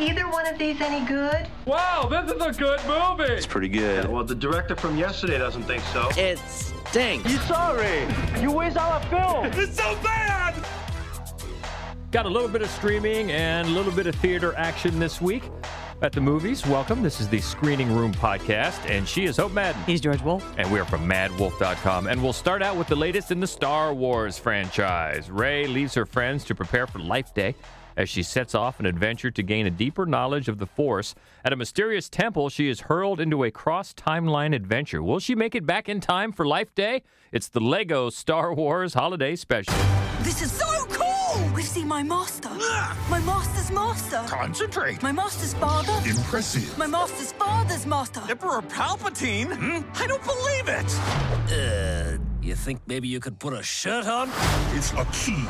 either 0.00 0.28
one 0.28 0.46
of 0.46 0.58
these 0.58 0.80
any 0.80 1.04
good? 1.06 1.46
Wow, 1.66 2.08
this 2.10 2.30
is 2.30 2.40
a 2.42 2.52
good 2.52 2.80
movie. 2.86 3.32
It's 3.32 3.46
pretty 3.46 3.68
good. 3.68 4.08
Well, 4.08 4.24
the 4.24 4.34
director 4.34 4.76
from 4.76 4.96
yesterday 4.96 5.38
doesn't 5.38 5.64
think 5.64 5.82
so. 5.92 6.08
It 6.16 6.38
stinks. 6.38 7.30
You 7.30 7.38
sorry? 7.38 8.06
You 8.40 8.52
waste 8.52 8.76
all 8.76 8.92
our 8.92 9.02
film. 9.04 9.46
It's 9.60 9.76
so 9.76 9.96
bad. 10.02 10.54
Got 12.10 12.26
a 12.26 12.28
little 12.28 12.48
bit 12.48 12.62
of 12.62 12.70
streaming 12.70 13.32
and 13.32 13.68
a 13.68 13.70
little 13.70 13.92
bit 13.92 14.06
of 14.06 14.14
theater 14.16 14.54
action 14.56 14.98
this 14.98 15.20
week 15.20 15.42
at 16.00 16.12
the 16.12 16.20
movies. 16.20 16.64
Welcome. 16.64 17.02
This 17.02 17.20
is 17.20 17.28
the 17.28 17.40
Screening 17.40 17.92
Room 17.92 18.14
podcast, 18.14 18.88
and 18.88 19.06
she 19.06 19.24
is 19.24 19.36
Hope 19.36 19.52
Madden. 19.52 19.82
He's 19.82 20.00
George 20.00 20.22
Wolf. 20.22 20.48
And 20.56 20.70
we're 20.72 20.84
from 20.84 21.08
maddwolf.com. 21.08 22.06
And 22.06 22.22
we'll 22.22 22.32
start 22.32 22.62
out 22.62 22.76
with 22.76 22.86
the 22.86 22.96
latest 22.96 23.30
in 23.30 23.40
the 23.40 23.46
Star 23.46 23.92
Wars 23.92 24.38
franchise. 24.38 25.30
Rey 25.30 25.66
leaves 25.66 25.92
her 25.94 26.06
friends 26.06 26.44
to 26.44 26.54
prepare 26.54 26.86
for 26.86 27.00
Life 27.00 27.34
Day 27.34 27.54
as 27.98 28.08
she 28.08 28.22
sets 28.22 28.54
off 28.54 28.78
an 28.78 28.86
adventure 28.86 29.30
to 29.32 29.42
gain 29.42 29.66
a 29.66 29.70
deeper 29.70 30.06
knowledge 30.06 30.48
of 30.48 30.58
the 30.58 30.66
Force. 30.66 31.16
At 31.44 31.52
a 31.52 31.56
mysterious 31.56 32.08
temple, 32.08 32.48
she 32.48 32.70
is 32.70 32.82
hurled 32.82 33.20
into 33.20 33.42
a 33.42 33.50
cross 33.50 33.92
timeline 33.92 34.54
adventure. 34.54 35.02
Will 35.02 35.18
she 35.18 35.34
make 35.34 35.56
it 35.56 35.66
back 35.66 35.88
in 35.88 36.00
time 36.00 36.30
for 36.30 36.46
Life 36.46 36.72
Day? 36.76 37.02
It's 37.32 37.48
the 37.48 37.60
Lego 37.60 38.08
Star 38.08 38.54
Wars 38.54 38.94
Holiday 38.94 39.34
Special. 39.34 39.74
This 40.20 40.40
is 40.40 40.52
so 40.52 40.86
cool! 40.90 41.50
We've 41.52 41.64
seen 41.64 41.88
my 41.88 42.04
master. 42.04 42.50
My 43.10 43.20
master's 43.26 43.72
master. 43.72 44.22
Concentrate. 44.28 45.02
My 45.02 45.12
master's 45.12 45.54
father. 45.54 45.92
Impressive. 46.08 46.78
My 46.78 46.86
master's 46.86 47.32
father's 47.32 47.84
master. 47.84 48.22
Emperor 48.30 48.62
Palpatine? 48.62 49.52
Hmm? 49.56 49.80
I 50.00 50.06
don't 50.06 50.24
believe 50.24 50.68
it. 50.68 50.94
Uh, 51.52 52.27
you 52.48 52.54
think 52.54 52.80
maybe 52.86 53.06
you 53.06 53.20
could 53.20 53.38
put 53.38 53.52
a 53.52 53.62
shirt 53.62 54.06
on? 54.06 54.30
It's 54.72 54.92
a 54.92 55.04
key 55.12 55.44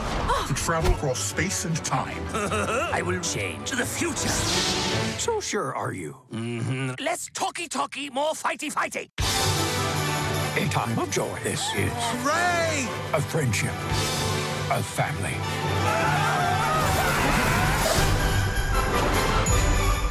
to 0.48 0.54
travel 0.54 0.92
across 0.92 1.20
space 1.20 1.64
and 1.64 1.76
time. 1.84 2.20
I 2.92 3.02
will 3.02 3.20
change 3.20 3.70
to 3.70 3.76
the 3.76 3.86
future. 3.86 4.28
So 5.18 5.40
sure 5.40 5.74
are 5.74 5.92
you? 5.92 6.16
Mm-hmm. 6.32 6.94
Less 6.98 7.30
talky 7.32 7.68
talky, 7.68 8.10
more 8.10 8.32
fighty 8.32 8.72
fighty. 8.72 9.10
A 10.56 10.68
time 10.70 10.98
of 10.98 11.08
joy. 11.10 11.38
This 11.44 11.62
is 11.76 11.92
Rey! 12.26 12.88
a 13.14 13.20
friendship, 13.20 13.74
a 14.70 14.82
family. 14.82 15.36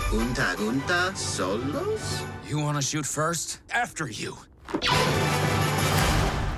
Gunta 0.10 0.56
Gunta 0.58 1.16
solos? 1.18 2.24
You 2.48 2.60
want 2.60 2.78
to 2.78 2.82
shoot 2.82 3.06
first? 3.06 3.60
After 3.72 4.08
you. 4.08 4.38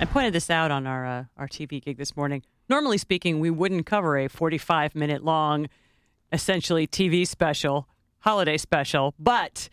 I 0.02 0.06
pointed 0.06 0.34
this 0.34 0.50
out 0.50 0.72
on 0.72 0.88
our 0.88 1.06
uh, 1.06 1.24
our 1.38 1.48
TV 1.48 1.84
gig 1.84 1.98
this 1.98 2.16
morning. 2.16 2.42
Normally 2.70 2.98
speaking, 2.98 3.40
we 3.40 3.50
wouldn't 3.50 3.86
cover 3.86 4.18
a 4.18 4.28
45 4.30 4.96
minute 4.96 5.24
long, 5.26 5.68
essentially 6.32 6.88
TV 6.88 7.28
special, 7.28 7.88
holiday 8.20 8.58
special, 8.58 9.14
but 9.20 9.68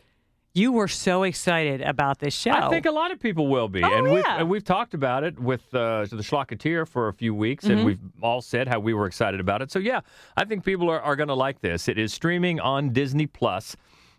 you 0.52 0.72
were 0.72 0.88
so 0.88 1.22
excited 1.22 1.80
about 1.82 2.18
this 2.18 2.34
show. 2.34 2.50
I 2.50 2.68
think 2.70 2.86
a 2.86 2.90
lot 2.90 3.12
of 3.12 3.20
people 3.20 3.46
will 3.48 3.68
be, 3.68 3.84
Oh, 3.84 3.92
and 3.98 4.04
we've 4.10 4.24
yeah. 4.26 4.38
and 4.40 4.50
we've 4.50 4.64
talked 4.64 4.94
about 4.94 5.22
it 5.22 5.38
with 5.38 5.62
uh, 5.74 6.06
the 6.06 6.16
Schlocketeer 6.16 6.88
for 6.88 7.06
a 7.08 7.12
few 7.12 7.34
weeks, 7.34 7.64
and 7.66 7.80
Mhm. 7.80 7.84
we've 7.84 8.00
all 8.20 8.40
said 8.42 8.66
how 8.66 8.80
we 8.80 8.94
were 8.94 9.06
excited 9.06 9.38
about 9.38 9.62
it. 9.62 9.70
So 9.70 9.78
yeah, 9.78 10.00
I 10.36 10.44
think 10.44 10.64
people 10.64 10.90
are, 10.90 11.00
are 11.00 11.14
going 11.14 11.28
to 11.28 11.34
like 11.34 11.60
this. 11.60 11.88
It 11.88 11.98
is 11.98 12.12
streaming 12.12 12.58
on 12.58 12.92
Disney 12.92 13.26
Plus, 13.26 13.76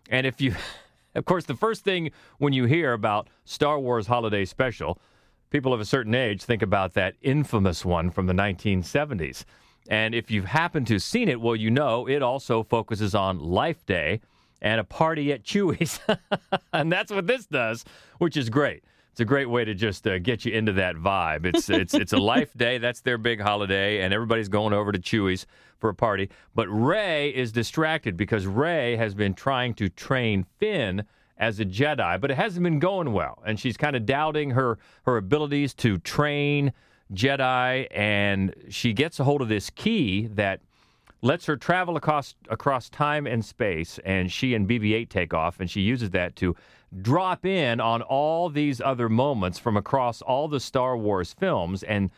and 0.10 0.26
if 0.26 0.40
you, 0.40 0.56
of 1.16 1.26
course, 1.26 1.46
the 1.46 1.56
first 1.56 1.84
thing 1.84 2.12
when 2.38 2.54
you 2.54 2.64
hear 2.66 2.94
about 2.94 3.28
Star 3.44 3.78
Wars 3.78 4.08
Holiday 4.08 4.46
Special, 4.46 5.00
people 5.50 5.74
of 5.74 5.80
a 5.80 5.86
certain 5.86 6.16
age 6.16 6.44
think 6.44 6.62
about 6.62 6.94
that 6.94 7.16
infamous 7.22 7.86
one 7.86 8.10
from 8.12 8.28
the 8.28 8.34
1970s. 8.34 9.44
And 9.90 10.14
if 10.14 10.30
you've 10.30 10.46
happened 10.46 10.88
to 10.88 11.00
seen 11.00 11.30
it, 11.30 11.40
well, 11.40 11.56
you 11.56 11.72
know 11.72 12.08
it 12.08 12.22
also 12.22 12.64
focuses 12.64 13.16
on 13.16 13.40
Life 13.40 13.86
Day 13.86 14.22
and 14.62 14.80
a 14.80 14.84
party 14.84 15.32
at 15.32 15.44
Chewie's. 15.44 16.00
and 16.74 16.92
that's 16.92 17.12
what 17.12 17.28
this 17.28 17.46
does, 17.46 17.86
which 18.18 18.36
is 18.36 18.50
great. 18.50 18.84
It's 19.12 19.22
a 19.22 19.26
great 19.26 19.50
way 19.50 19.66
to 19.66 19.74
just 19.74 20.06
uh, 20.06 20.20
get 20.20 20.46
you 20.46 20.54
into 20.54 20.74
that 20.74 20.96
vibe. 20.96 21.48
It's 21.48 21.72
it's 21.72 21.96
it's 21.96 22.14
a 22.14 22.20
life 22.20 22.54
day. 22.56 22.78
That's 22.78 23.02
their 23.02 23.18
big 23.18 23.42
holiday, 23.42 24.04
and 24.04 24.14
everybody's 24.14 24.48
going 24.48 24.74
over 24.74 24.92
to 24.92 25.00
Chewie's 25.00 25.48
for 25.80 25.90
a 25.90 25.96
party. 25.96 26.30
But 26.54 26.68
Rey 26.68 27.30
is 27.30 27.52
distracted 27.52 28.16
because 28.16 28.46
Rey 28.46 28.96
has 28.96 29.16
been 29.16 29.34
trying 29.34 29.74
to 29.76 29.90
train 29.90 30.46
Finn 30.60 31.04
as 31.38 31.60
a 31.60 31.66
Jedi, 31.66 32.20
but 32.20 32.32
it 32.32 32.36
hasn't 32.36 32.64
been 32.64 32.80
going 32.80 33.14
well, 33.14 33.42
and 33.46 33.60
she's 33.60 33.78
kind 33.78 33.96
of 33.96 34.06
doubting 34.06 34.52
her 34.52 34.78
her 35.04 35.18
abilities 35.18 35.74
to 35.76 35.98
train 36.00 36.74
Jedi. 37.14 37.88
And 37.92 38.54
she 38.70 38.94
gets 38.94 39.20
a 39.20 39.24
hold 39.24 39.42
of 39.42 39.50
this 39.50 39.70
key 39.70 40.28
that 40.34 40.62
lets 41.22 41.46
her 41.46 41.58
travel 41.58 41.96
across 41.96 42.36
across 42.50 42.90
time 42.90 43.28
and 43.28 43.44
space, 43.44 44.00
and 44.06 44.32
she 44.32 44.54
and 44.54 44.68
BB-8 44.68 45.10
take 45.10 45.34
off, 45.34 45.60
and 45.60 45.70
she 45.70 45.82
uses 45.82 46.12
that 46.12 46.36
to 46.38 46.56
drop 47.02 47.46
in 47.46 47.80
on 47.80 48.02
all 48.02 48.50
these 48.50 48.80
other 48.80 49.10
moments 49.10 49.60
from 49.60 49.76
across 49.76 50.22
all 50.22 50.48
the 50.48 50.60
Star 50.60 50.98
Wars 50.98 51.34
films, 51.34 51.84
and 51.84 52.10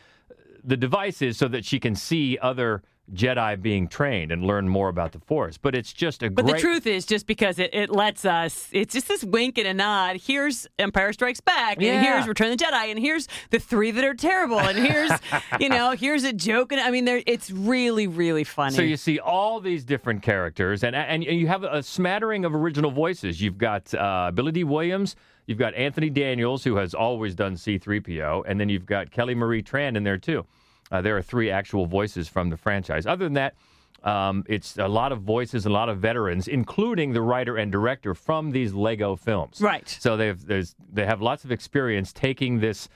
the 0.63 0.77
device 0.77 1.21
is 1.21 1.37
so 1.37 1.47
that 1.47 1.65
she 1.65 1.79
can 1.79 1.95
see 1.95 2.37
other 2.41 2.83
Jedi 3.13 3.61
being 3.61 3.87
trained 3.87 4.31
and 4.31 4.43
learn 4.43 4.67
more 4.69 4.89
about 4.89 5.11
the 5.11 5.19
Force. 5.19 5.57
But 5.57 5.75
it's 5.75 5.91
just 5.93 6.23
a 6.23 6.29
But 6.29 6.45
great. 6.45 6.55
the 6.55 6.61
truth 6.61 6.87
is, 6.87 7.05
just 7.05 7.27
because 7.27 7.59
it, 7.59 7.73
it 7.73 7.89
lets 7.89 8.25
us, 8.25 8.69
it's 8.71 8.93
just 8.93 9.07
this 9.07 9.23
wink 9.23 9.57
and 9.57 9.67
a 9.67 9.73
nod. 9.73 10.17
Here's 10.17 10.67
Empire 10.77 11.11
Strikes 11.13 11.39
Back, 11.41 11.77
and 11.77 11.85
Yeah. 11.85 12.01
here's 12.01 12.27
Return 12.27 12.51
of 12.51 12.57
the 12.57 12.63
Jedi, 12.65 12.89
and 12.91 12.99
here's 12.99 13.27
the 13.49 13.59
three 13.59 13.91
that 13.91 14.03
are 14.03 14.13
terrible, 14.13 14.59
and 14.59 14.77
here's, 14.77 15.11
you 15.59 15.69
know, 15.69 15.91
here's 15.91 16.23
a 16.23 16.33
joke. 16.33 16.71
And 16.71 16.79
I 16.81 16.91
mean, 16.91 17.05
there, 17.05 17.21
it's 17.25 17.51
really, 17.51 18.07
really 18.07 18.43
funny. 18.43 18.75
So 18.75 18.81
you 18.81 18.97
see 18.97 19.19
all 19.19 19.59
these 19.59 19.83
different 19.83 20.21
characters, 20.21 20.83
and 20.83 20.95
and 20.95 21.23
you 21.23 21.47
have 21.47 21.63
a 21.63 21.81
smattering 21.83 22.45
of 22.45 22.53
original 22.53 22.91
voices. 22.91 23.41
You've 23.41 23.57
got 23.57 23.93
uh, 23.93 24.31
Billy 24.33 24.51
Dee 24.51 24.63
Williams, 24.63 25.15
you've 25.47 25.57
got 25.57 25.73
Anthony 25.73 26.09
Daniels, 26.09 26.63
who 26.63 26.75
has 26.75 26.93
always 26.93 27.33
done 27.35 27.57
C-3PO, 27.57 28.43
and 28.47 28.59
then 28.59 28.69
you've 28.69 28.85
got 28.85 29.11
Kelly 29.11 29.35
Marie 29.35 29.63
Tran 29.63 29.95
in 29.97 30.03
there 30.03 30.17
too. 30.17 30.45
Uh, 30.91 31.01
there 31.01 31.15
are 31.17 31.21
three 31.21 31.51
actual 31.51 31.85
voices 31.85 32.27
from 32.27 32.49
the 32.49 32.57
franchise. 32.57 33.05
Other 33.05 33.25
than 33.25 33.33
that, 33.33 33.55
um, 34.03 34.43
it's 34.47 34.77
a 34.77 34.87
lot 34.87 35.11
of 35.11 35.21
voices, 35.21 35.65
a 35.65 35.69
lot 35.69 35.89
of 35.89 35.99
veterans, 35.99 36.47
including 36.47 37.13
the 37.13 37.21
writer 37.21 37.57
and 37.57 37.71
director 37.71 38.13
from 38.13 38.51
these 38.51 38.73
Lego 38.73 39.15
films. 39.15 39.61
Right. 39.61 39.87
So 39.87 40.17
they 40.17 40.27
have 40.27 40.45
there's 40.45 40.75
they 40.91 41.05
have 41.05 41.21
lots 41.21 41.43
of 41.43 41.51
experience 41.51 42.13
taking 42.13 42.59
this 42.59 42.87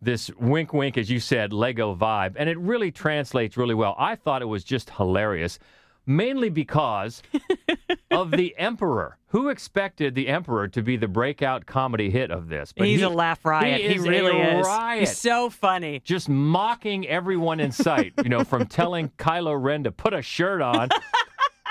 this 0.00 0.30
wink 0.38 0.72
wink 0.72 0.98
as 0.98 1.10
you 1.10 1.20
said 1.20 1.52
Lego 1.52 1.94
vibe 1.94 2.34
and 2.36 2.48
it 2.48 2.58
really 2.58 2.90
translates 2.90 3.56
really 3.56 3.74
well. 3.74 3.94
I 3.98 4.16
thought 4.16 4.42
it 4.42 4.46
was 4.46 4.64
just 4.64 4.90
hilarious 4.90 5.58
mainly 6.06 6.48
because 6.50 7.22
of 8.10 8.30
the 8.30 8.54
emperor. 8.58 9.18
Who 9.28 9.48
expected 9.48 10.14
the 10.14 10.28
emperor 10.28 10.68
to 10.68 10.82
be 10.82 10.96
the 10.96 11.08
breakout 11.08 11.64
comedy 11.66 12.10
hit 12.10 12.30
of 12.30 12.48
this? 12.48 12.72
But 12.72 12.86
He's 12.86 12.98
he- 13.00 13.04
a 13.04 13.08
laugh 13.08 13.44
riot. 13.44 13.80
He, 13.80 13.88
He, 13.88 13.94
is 13.94 14.06
really 14.06 14.38
a 14.40 14.60
is. 14.60 14.66
riot. 14.66 15.00
He's 15.00 15.16
so 15.16 15.48
funny. 15.48 16.00
just 16.04 16.28
mocking 16.28 17.06
everyone 17.08 17.58
in 17.60 17.72
sight, 17.72 18.12
you 18.22 18.28
know, 18.28 18.44
from 18.44 18.66
telling 18.66 19.08
Kylo 19.18 19.60
Ren 19.60 19.84
to 19.84 19.90
put 19.92 20.12
a 20.12 20.20
shirt 20.22 20.60
on 20.60 20.90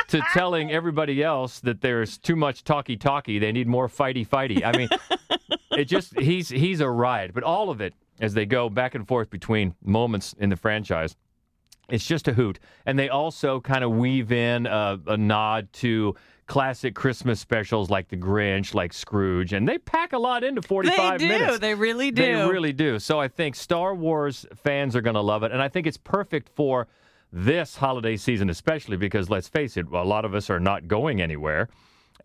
to 0.08 0.22
telling 0.34 0.72
everybody 0.72 1.22
else 1.24 1.60
that 1.60 1.82
there's 1.82 2.18
too 2.18 2.36
much 2.36 2.64
talky 2.64 2.98
talky. 2.98 3.38
They 3.38 3.52
need 3.52 3.68
more 3.68 3.88
fighty 3.88 4.28
fighty. 4.28 4.64
I 4.66 4.76
mean, 4.76 4.90
it 5.78 5.86
just 5.86 6.20
he's 6.20 6.50
he's 6.50 6.80
a 6.82 6.90
riot. 6.90 7.32
But 7.34 7.44
all 7.44 7.70
of 7.70 7.80
it 7.80 7.94
as 8.20 8.34
they 8.34 8.46
go 8.46 8.70
back 8.70 8.96
and 8.96 9.08
forth 9.08 9.30
between 9.30 9.76
moments 9.84 10.34
in 10.40 10.50
the 10.50 10.56
franchise, 10.58 11.16
it's 11.92 12.06
just 12.06 12.28
a 12.28 12.34
hoot. 12.34 12.60
And 12.86 12.98
they 12.98 13.10
also 13.10 13.60
kind 13.60 13.84
of 13.84 13.92
weave 13.92 14.32
in 14.32 14.66
a, 14.66 15.00
a 15.08 15.18
nod 15.18 15.72
to 15.74 16.16
classic 16.48 16.96
Christmas 16.96 17.40
specials 17.40 17.90
like 17.90 18.10
The 18.10 18.18
Grinch, 18.18 18.74
like 18.74 18.92
Scrooge, 18.92 19.54
and 19.54 19.68
they 19.68 19.78
pack 19.78 20.14
a 20.14 20.18
lot 20.18 20.44
into 20.44 20.62
45 20.62 21.20
they 21.20 21.26
do. 21.26 21.28
minutes. 21.28 21.60
They 21.60 21.76
really 21.76 22.12
do. 22.12 22.22
They 22.22 22.34
really 22.34 22.74
do. 22.74 23.00
So 23.00 23.20
I 23.20 23.28
think 23.28 23.56
Star 23.56 23.96
Wars 23.96 24.46
fans 24.56 24.96
are 24.96 25.02
going 25.02 25.14
to 25.14 25.22
love 25.22 25.44
it. 25.44 25.52
And 25.52 25.62
I 25.62 25.70
think 25.70 25.88
it's 25.88 25.98
perfect 25.98 26.50
for 26.50 26.88
this 27.32 27.78
holiday 27.78 28.18
season, 28.18 28.50
especially 28.50 28.98
because 28.98 29.30
let's 29.30 29.48
face 29.48 29.78
it, 29.78 29.88
a 29.88 30.04
lot 30.04 30.26
of 30.26 30.36
us 30.36 30.50
are 30.50 30.60
not 30.60 30.88
going 30.88 31.22
anywhere. 31.22 31.70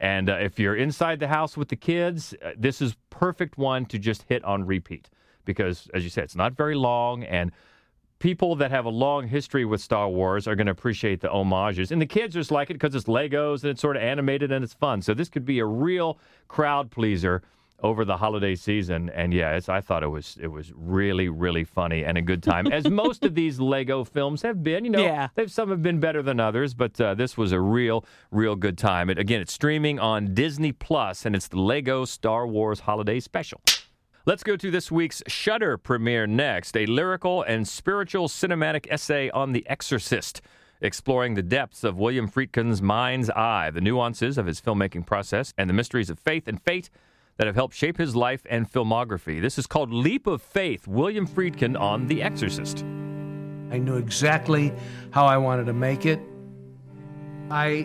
And 0.00 0.28
uh, 0.28 0.34
if 0.34 0.58
you're 0.58 0.76
inside 0.76 1.20
the 1.20 1.28
house 1.28 1.56
with 1.56 1.68
the 1.68 1.76
kids, 1.76 2.34
uh, 2.44 2.52
this 2.58 2.82
is 2.82 2.96
perfect 3.10 3.56
one 3.56 3.86
to 3.86 3.98
just 3.98 4.24
hit 4.24 4.44
on 4.44 4.66
repeat 4.66 5.08
because, 5.44 5.88
as 5.94 6.02
you 6.04 6.10
said, 6.10 6.24
it's 6.24 6.36
not 6.36 6.54
very 6.54 6.74
long 6.74 7.22
and 7.24 7.52
people 8.18 8.56
that 8.56 8.70
have 8.70 8.84
a 8.86 8.90
long 8.90 9.28
history 9.28 9.64
with 9.64 9.80
Star 9.80 10.08
Wars 10.08 10.48
are 10.48 10.54
going 10.56 10.66
to 10.66 10.72
appreciate 10.72 11.20
the 11.20 11.28
homages. 11.28 11.92
And 11.92 12.00
the 12.00 12.06
kids 12.06 12.34
just 12.34 12.50
like 12.50 12.70
it 12.70 12.74
because 12.74 12.94
it's 12.94 13.04
Legos 13.06 13.62
and 13.62 13.70
it's 13.72 13.80
sort 13.80 13.96
of 13.96 14.02
animated 14.02 14.50
and 14.52 14.64
it's 14.64 14.74
fun. 14.74 15.02
So 15.02 15.12
this 15.14 15.28
could 15.28 15.44
be 15.44 15.58
a 15.58 15.66
real 15.66 16.18
crowd 16.48 16.90
pleaser 16.90 17.42
over 17.82 18.06
the 18.06 18.16
holiday 18.16 18.54
season. 18.54 19.10
And 19.10 19.34
yeah, 19.34 19.52
it's, 19.52 19.68
I 19.68 19.82
thought 19.82 20.02
it 20.02 20.06
was 20.08 20.38
it 20.40 20.46
was 20.46 20.72
really 20.74 21.28
really 21.28 21.62
funny 21.62 22.06
and 22.06 22.16
a 22.16 22.22
good 22.22 22.42
time, 22.42 22.66
as 22.68 22.88
most 22.90 23.22
of 23.22 23.34
these 23.34 23.60
Lego 23.60 24.02
films 24.02 24.40
have 24.40 24.62
been. 24.62 24.86
You 24.86 24.92
know, 24.92 25.02
Yeah. 25.04 25.28
they've 25.34 25.52
some 25.52 25.68
have 25.68 25.82
been 25.82 26.00
better 26.00 26.22
than 26.22 26.40
others, 26.40 26.72
but 26.72 26.98
uh, 26.98 27.12
this 27.12 27.36
was 27.36 27.52
a 27.52 27.60
real 27.60 28.02
real 28.30 28.56
good 28.56 28.78
time. 28.78 29.10
It, 29.10 29.18
again, 29.18 29.42
it's 29.42 29.52
streaming 29.52 29.98
on 29.98 30.32
Disney 30.32 30.72
Plus, 30.72 31.26
and 31.26 31.36
it's 31.36 31.48
the 31.48 31.60
Lego 31.60 32.06
Star 32.06 32.46
Wars 32.46 32.80
Holiday 32.80 33.20
Special. 33.20 33.60
Let's 34.28 34.42
go 34.42 34.56
to 34.56 34.72
this 34.72 34.90
week's 34.90 35.22
Shudder 35.28 35.78
premiere 35.78 36.26
next, 36.26 36.76
a 36.76 36.84
lyrical 36.86 37.44
and 37.44 37.66
spiritual 37.68 38.26
cinematic 38.26 38.88
essay 38.90 39.30
on 39.30 39.52
The 39.52 39.64
Exorcist. 39.68 40.42
exploring 40.80 41.34
the 41.34 41.44
depths 41.44 41.84
of 41.84 41.96
William 41.96 42.28
Friedkin's 42.28 42.82
mind's 42.82 43.30
eye, 43.30 43.70
the 43.70 43.80
nuances 43.80 44.36
of 44.36 44.46
his 44.46 44.60
filmmaking 44.60 45.06
process, 45.06 45.54
and 45.56 45.70
the 45.70 45.74
mysteries 45.74 46.10
of 46.10 46.18
faith 46.18 46.48
and 46.48 46.60
fate 46.60 46.90
that 47.36 47.46
have 47.46 47.54
helped 47.54 47.74
shape 47.74 47.98
his 47.98 48.16
life 48.16 48.44
and 48.50 48.68
filmography. 48.70 49.40
This 49.40 49.58
is 49.58 49.66
called 49.68 49.92
Leap 49.92 50.26
of 50.26 50.42
Faith 50.42 50.88
William 50.88 51.26
Friedkin 51.26 51.78
on 51.78 52.08
The 52.08 52.22
Exorcist. 52.22 52.78
I 53.70 53.78
knew 53.78 53.96
exactly 53.96 54.72
how 55.12 55.24
I 55.24 55.36
wanted 55.36 55.66
to 55.66 55.72
make 55.72 56.04
it. 56.04 56.20
I 57.48 57.82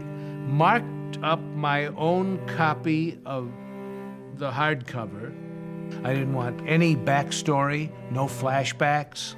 marked 0.47 1.19
up 1.21 1.39
my 1.39 1.85
own 1.87 2.43
copy 2.47 3.19
of 3.25 3.51
the 4.37 4.49
hardcover. 4.49 5.40
I 6.03 6.13
didn't 6.13 6.33
want 6.33 6.61
any 6.67 6.95
backstory, 6.95 7.91
no 8.11 8.25
flashbacks, 8.25 9.35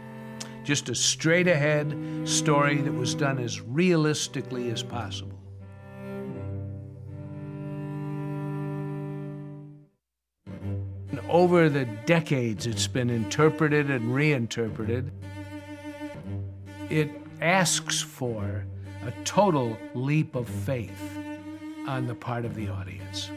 just 0.63 0.89
a 0.89 0.95
straight 0.95 1.47
ahead 1.47 1.97
story 2.25 2.77
that 2.77 2.93
was 2.93 3.13
done 3.15 3.37
as 3.39 3.61
realistically 3.61 4.71
as 4.71 4.81
possible. 4.81 5.39
And 10.45 11.19
over 11.29 11.69
the 11.69 11.85
decades, 12.05 12.65
it's 12.65 12.87
been 12.87 13.09
interpreted 13.09 13.91
and 13.91 14.15
reinterpreted. 14.15 15.11
It 16.89 17.09
asks 17.41 18.01
for 18.01 18.65
a 19.05 19.11
total 19.25 19.77
leap 19.93 20.35
of 20.35 20.47
faith 20.47 21.17
on 21.87 22.07
the 22.07 22.15
part 22.15 22.45
of 22.45 22.55
the 22.55 22.69
audience. 22.69 23.29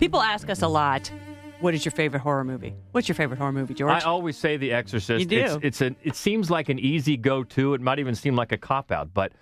People 0.00 0.22
ask 0.22 0.48
us 0.48 0.62
a 0.62 0.68
lot, 0.68 1.12
what 1.60 1.74
is 1.74 1.84
your 1.84 1.92
favorite 1.92 2.20
horror 2.20 2.42
movie? 2.42 2.74
What's 2.92 3.06
your 3.06 3.14
favorite 3.14 3.36
horror 3.36 3.52
movie, 3.52 3.74
George? 3.74 3.92
I 3.92 4.00
always 4.00 4.34
say 4.38 4.56
The 4.56 4.72
Exorcist. 4.72 5.20
You 5.20 5.26
do. 5.26 5.60
It's, 5.62 5.82
it's 5.82 5.96
it 6.02 6.16
seems 6.16 6.50
like 6.50 6.70
an 6.70 6.78
easy 6.78 7.18
go-to. 7.18 7.74
It 7.74 7.82
might 7.82 7.98
even 7.98 8.14
seem 8.14 8.34
like 8.34 8.50
a 8.50 8.56
cop-out, 8.56 9.12
but 9.12 9.32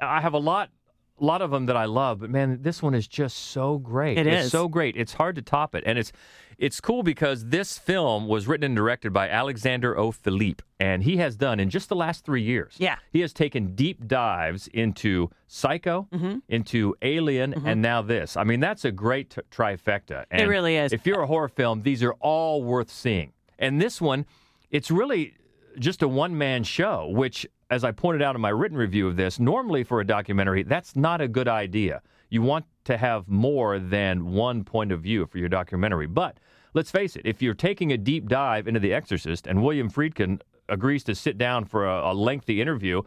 I 0.00 0.20
have 0.20 0.32
a 0.34 0.38
lot 0.38 0.70
a 1.20 1.24
lot 1.24 1.42
of 1.42 1.50
them 1.50 1.66
that 1.66 1.76
I 1.76 1.84
love, 1.86 2.20
but 2.20 2.30
man, 2.30 2.58
this 2.62 2.82
one 2.82 2.94
is 2.94 3.06
just 3.08 3.36
so 3.36 3.78
great. 3.78 4.18
It 4.18 4.26
it's 4.26 4.46
is. 4.46 4.52
so 4.52 4.68
great. 4.68 4.96
It's 4.96 5.14
hard 5.14 5.34
to 5.36 5.42
top 5.42 5.74
it, 5.74 5.82
and 5.86 5.98
it's 5.98 6.12
it's 6.58 6.80
cool 6.80 7.02
because 7.04 7.46
this 7.46 7.78
film 7.78 8.26
was 8.26 8.48
written 8.48 8.64
and 8.64 8.74
directed 8.76 9.12
by 9.12 9.28
Alexander 9.28 9.96
O. 9.96 10.10
Philippe, 10.10 10.64
and 10.80 11.04
he 11.04 11.16
has 11.18 11.36
done 11.36 11.60
in 11.60 11.70
just 11.70 11.88
the 11.88 11.94
last 11.94 12.24
three 12.24 12.42
years. 12.42 12.74
Yeah. 12.78 12.96
he 13.12 13.20
has 13.20 13.32
taken 13.32 13.74
deep 13.76 14.08
dives 14.08 14.66
into 14.68 15.30
Psycho, 15.46 16.08
Mm-hmm. 16.12 16.38
into 16.48 16.96
Alien, 17.02 17.54
and 17.66 17.80
now 17.80 18.02
this. 18.02 18.36
I 18.36 18.42
mean, 18.44 18.58
that's 18.60 18.84
a 18.84 18.90
great 18.90 19.30
t- 19.30 19.40
trifecta. 19.52 20.24
And 20.32 20.42
it 20.42 20.46
really 20.48 20.76
is. 20.76 20.92
If 20.92 21.06
you're 21.06 21.20
a 21.22 21.26
horror 21.28 21.48
film, 21.48 21.82
these 21.82 22.02
are 22.02 22.14
all 22.14 22.62
worth 22.64 22.90
seeing. 22.90 23.32
And 23.58 23.80
this 23.80 24.00
one, 24.00 24.26
it's 24.70 24.90
really 24.90 25.34
just 25.78 26.02
a 26.02 26.08
one 26.08 26.36
man 26.36 26.64
show, 26.64 27.08
which, 27.08 27.46
as 27.70 27.84
I 27.84 27.92
pointed 27.92 28.22
out 28.22 28.34
in 28.34 28.40
my 28.40 28.48
written 28.48 28.78
review 28.78 29.06
of 29.08 29.16
this, 29.16 29.38
normally 29.38 29.84
for 29.84 30.00
a 30.00 30.06
documentary, 30.06 30.62
that's 30.62 30.96
not 30.96 31.20
a 31.20 31.28
good 31.28 31.48
idea. 31.48 32.02
You 32.30 32.42
want 32.42 32.64
to 32.84 32.96
have 32.96 33.28
more 33.28 33.78
than 33.78 34.32
one 34.32 34.64
point 34.64 34.92
of 34.92 35.02
view 35.02 35.26
for 35.26 35.38
your 35.38 35.48
documentary. 35.48 36.06
But 36.06 36.38
let's 36.74 36.90
face 36.90 37.16
it, 37.16 37.22
if 37.24 37.42
you're 37.42 37.54
taking 37.54 37.92
a 37.92 37.98
deep 37.98 38.28
dive 38.28 38.68
into 38.68 38.80
The 38.80 38.92
Exorcist 38.92 39.46
and 39.46 39.62
William 39.62 39.90
Friedkin 39.90 40.40
agrees 40.68 41.04
to 41.04 41.14
sit 41.14 41.38
down 41.38 41.64
for 41.64 41.86
a, 41.86 42.12
a 42.12 42.14
lengthy 42.14 42.60
interview, 42.60 43.02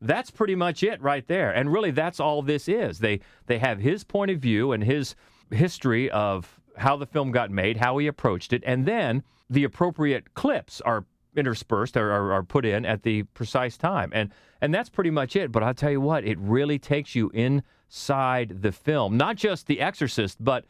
that's 0.00 0.30
pretty 0.30 0.54
much 0.54 0.82
it 0.82 1.00
right 1.00 1.26
there. 1.26 1.50
And 1.52 1.72
really, 1.72 1.90
that's 1.90 2.20
all 2.20 2.42
this 2.42 2.68
is. 2.68 2.98
They 2.98 3.20
they 3.46 3.58
have 3.58 3.78
his 3.78 4.04
point 4.04 4.30
of 4.30 4.38
view 4.38 4.72
and 4.72 4.82
his 4.82 5.14
history 5.50 6.10
of 6.10 6.60
how 6.76 6.96
the 6.96 7.06
film 7.06 7.30
got 7.30 7.50
made, 7.50 7.76
how 7.76 7.98
he 7.98 8.06
approached 8.06 8.52
it, 8.52 8.62
and 8.66 8.86
then 8.86 9.22
the 9.48 9.64
appropriate 9.64 10.34
clips 10.34 10.80
are 10.80 11.06
interspersed 11.36 11.96
or 11.96 12.10
are, 12.10 12.32
are 12.32 12.42
put 12.42 12.64
in 12.64 12.84
at 12.84 13.02
the 13.02 13.24
precise 13.24 13.76
time. 13.76 14.10
And 14.14 14.30
and 14.60 14.72
that's 14.72 14.88
pretty 14.88 15.10
much 15.10 15.36
it. 15.36 15.52
But 15.52 15.62
I'll 15.62 15.74
tell 15.74 15.90
you 15.90 16.00
what, 16.00 16.24
it 16.24 16.38
really 16.38 16.78
takes 16.78 17.14
you 17.14 17.30
inside 17.34 18.62
the 18.62 18.72
film, 18.72 19.16
not 19.16 19.36
just 19.36 19.66
The 19.66 19.80
Exorcist, 19.80 20.42
but 20.42 20.64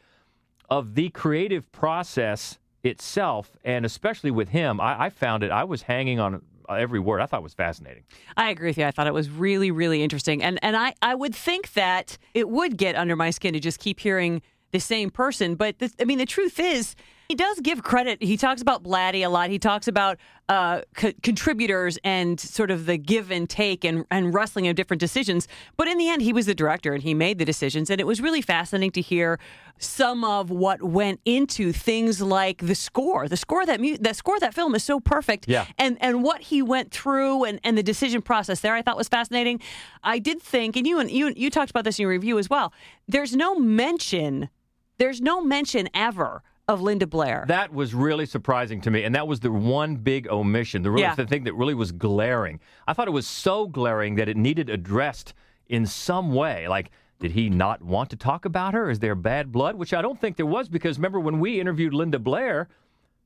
of 0.69 0.95
the 0.95 1.09
creative 1.09 1.71
process 1.71 2.59
itself, 2.83 3.57
and 3.63 3.85
especially 3.85 4.31
with 4.31 4.49
him, 4.49 4.79
I, 4.79 5.05
I 5.05 5.09
found 5.09 5.43
it. 5.43 5.51
I 5.51 5.63
was 5.63 5.83
hanging 5.83 6.19
on 6.19 6.41
every 6.69 6.99
word. 6.99 7.21
I 7.21 7.25
thought 7.25 7.43
was 7.43 7.53
fascinating. 7.53 8.03
I 8.37 8.49
agree 8.49 8.69
with 8.69 8.77
you. 8.77 8.85
I 8.85 8.91
thought 8.91 9.07
it 9.07 9.13
was 9.13 9.29
really, 9.29 9.71
really 9.71 10.03
interesting. 10.03 10.43
And 10.43 10.59
and 10.63 10.75
I, 10.75 10.93
I 11.01 11.15
would 11.15 11.35
think 11.35 11.73
that 11.73 12.17
it 12.33 12.49
would 12.49 12.77
get 12.77 12.95
under 12.95 13.15
my 13.15 13.29
skin 13.29 13.53
to 13.53 13.59
just 13.59 13.79
keep 13.79 13.99
hearing 13.99 14.41
the 14.71 14.79
same 14.79 15.09
person. 15.09 15.55
But 15.55 15.79
the, 15.79 15.91
I 15.99 16.05
mean, 16.05 16.17
the 16.17 16.25
truth 16.25 16.59
is, 16.59 16.95
he 17.27 17.35
does 17.35 17.59
give 17.59 17.83
credit. 17.83 18.21
He 18.21 18.37
talks 18.37 18.61
about 18.61 18.83
Blatty 18.83 19.25
a 19.25 19.29
lot. 19.29 19.49
He 19.49 19.59
talks 19.59 19.87
about 19.87 20.17
uh, 20.47 20.81
co- 20.95 21.13
contributors 21.23 21.97
and 22.03 22.39
sort 22.39 22.69
of 22.69 22.85
the 22.85 22.97
give 22.97 23.31
and 23.31 23.49
take 23.49 23.83
and, 23.83 24.05
and 24.11 24.33
wrestling 24.33 24.67
of 24.67 24.75
different 24.75 24.99
decisions. 24.99 25.47
But 25.75 25.87
in 25.87 25.97
the 25.97 26.07
end, 26.07 26.21
he 26.21 26.31
was 26.33 26.45
the 26.45 26.53
director 26.53 26.93
and 26.93 27.01
he 27.01 27.13
made 27.13 27.39
the 27.39 27.45
decisions. 27.45 27.89
And 27.89 27.99
it 27.99 28.05
was 28.05 28.21
really 28.21 28.41
fascinating 28.41 28.91
to 28.91 29.01
hear 29.01 29.39
some 29.77 30.23
of 30.23 30.51
what 30.51 30.83
went 30.83 31.19
into 31.25 31.71
things 31.71 32.21
like 32.21 32.59
the 32.59 32.75
score. 32.75 33.27
The 33.27 33.37
score 33.37 33.61
of 33.61 33.67
that 33.67 33.81
mu- 33.81 33.97
that 33.97 34.15
score 34.15 34.35
of 34.35 34.41
that 34.41 34.53
film 34.53 34.75
is 34.75 34.83
so 34.83 34.99
perfect. 34.99 35.47
Yeah. 35.47 35.65
And 35.77 35.97
and 36.01 36.23
what 36.23 36.41
he 36.41 36.61
went 36.61 36.91
through 36.91 37.45
and, 37.45 37.59
and 37.63 37.77
the 37.77 37.83
decision 37.83 38.21
process 38.21 38.59
there, 38.59 38.75
I 38.75 38.81
thought 38.81 38.97
was 38.97 39.09
fascinating. 39.09 39.59
I 40.03 40.19
did 40.19 40.41
think, 40.41 40.75
and 40.75 40.85
you 40.85 40.99
and 40.99 41.09
you 41.09 41.33
you 41.35 41.49
talked 41.49 41.71
about 41.71 41.83
this 41.83 41.97
in 41.97 42.03
your 42.03 42.11
review 42.11 42.37
as 42.37 42.49
well. 42.49 42.71
There's 43.07 43.35
no 43.35 43.55
mention. 43.55 44.49
There's 44.97 45.19
no 45.19 45.41
mention 45.41 45.89
ever 45.93 46.41
of 46.67 46.81
Linda 46.81 47.05
Blair. 47.05 47.45
That 47.47 47.73
was 47.73 47.93
really 47.93 48.25
surprising 48.25 48.81
to 48.81 48.91
me, 48.91 49.03
and 49.03 49.13
that 49.13 49.27
was 49.27 49.39
the 49.39 49.51
one 49.51 49.97
big 49.97 50.27
omission. 50.27 50.81
The, 50.81 50.89
really, 50.91 51.03
Yeah. 51.03 51.15
the 51.15 51.27
thing 51.27 51.43
that 51.43 51.53
really 51.53 51.75
was 51.75 51.91
glaring. 51.91 52.59
I 52.87 52.93
thought 52.93 53.07
it 53.07 53.11
was 53.11 53.27
so 53.27 53.67
glaring 53.67 54.15
that 54.15 54.27
it 54.27 54.37
needed 54.37 54.69
addressed 54.69 55.33
in 55.69 55.85
some 55.85 56.33
way. 56.33 56.67
Like, 56.67 56.89
did 57.19 57.31
he 57.31 57.49
not 57.49 57.81
want 57.83 58.09
to 58.09 58.15
talk 58.15 58.45
about 58.45 58.73
her? 58.73 58.89
Is 58.89 58.99
there 58.99 59.15
bad 59.15 59.51
blood? 59.51 59.75
Which 59.75 59.93
I 59.93 60.01
don't 60.01 60.19
think 60.19 60.37
there 60.37 60.45
was, 60.45 60.67
because 60.67 60.97
remember 60.97 61.19
when 61.19 61.39
we 61.39 61.59
interviewed 61.59 61.93
Linda 61.93 62.19
Blair, 62.19 62.67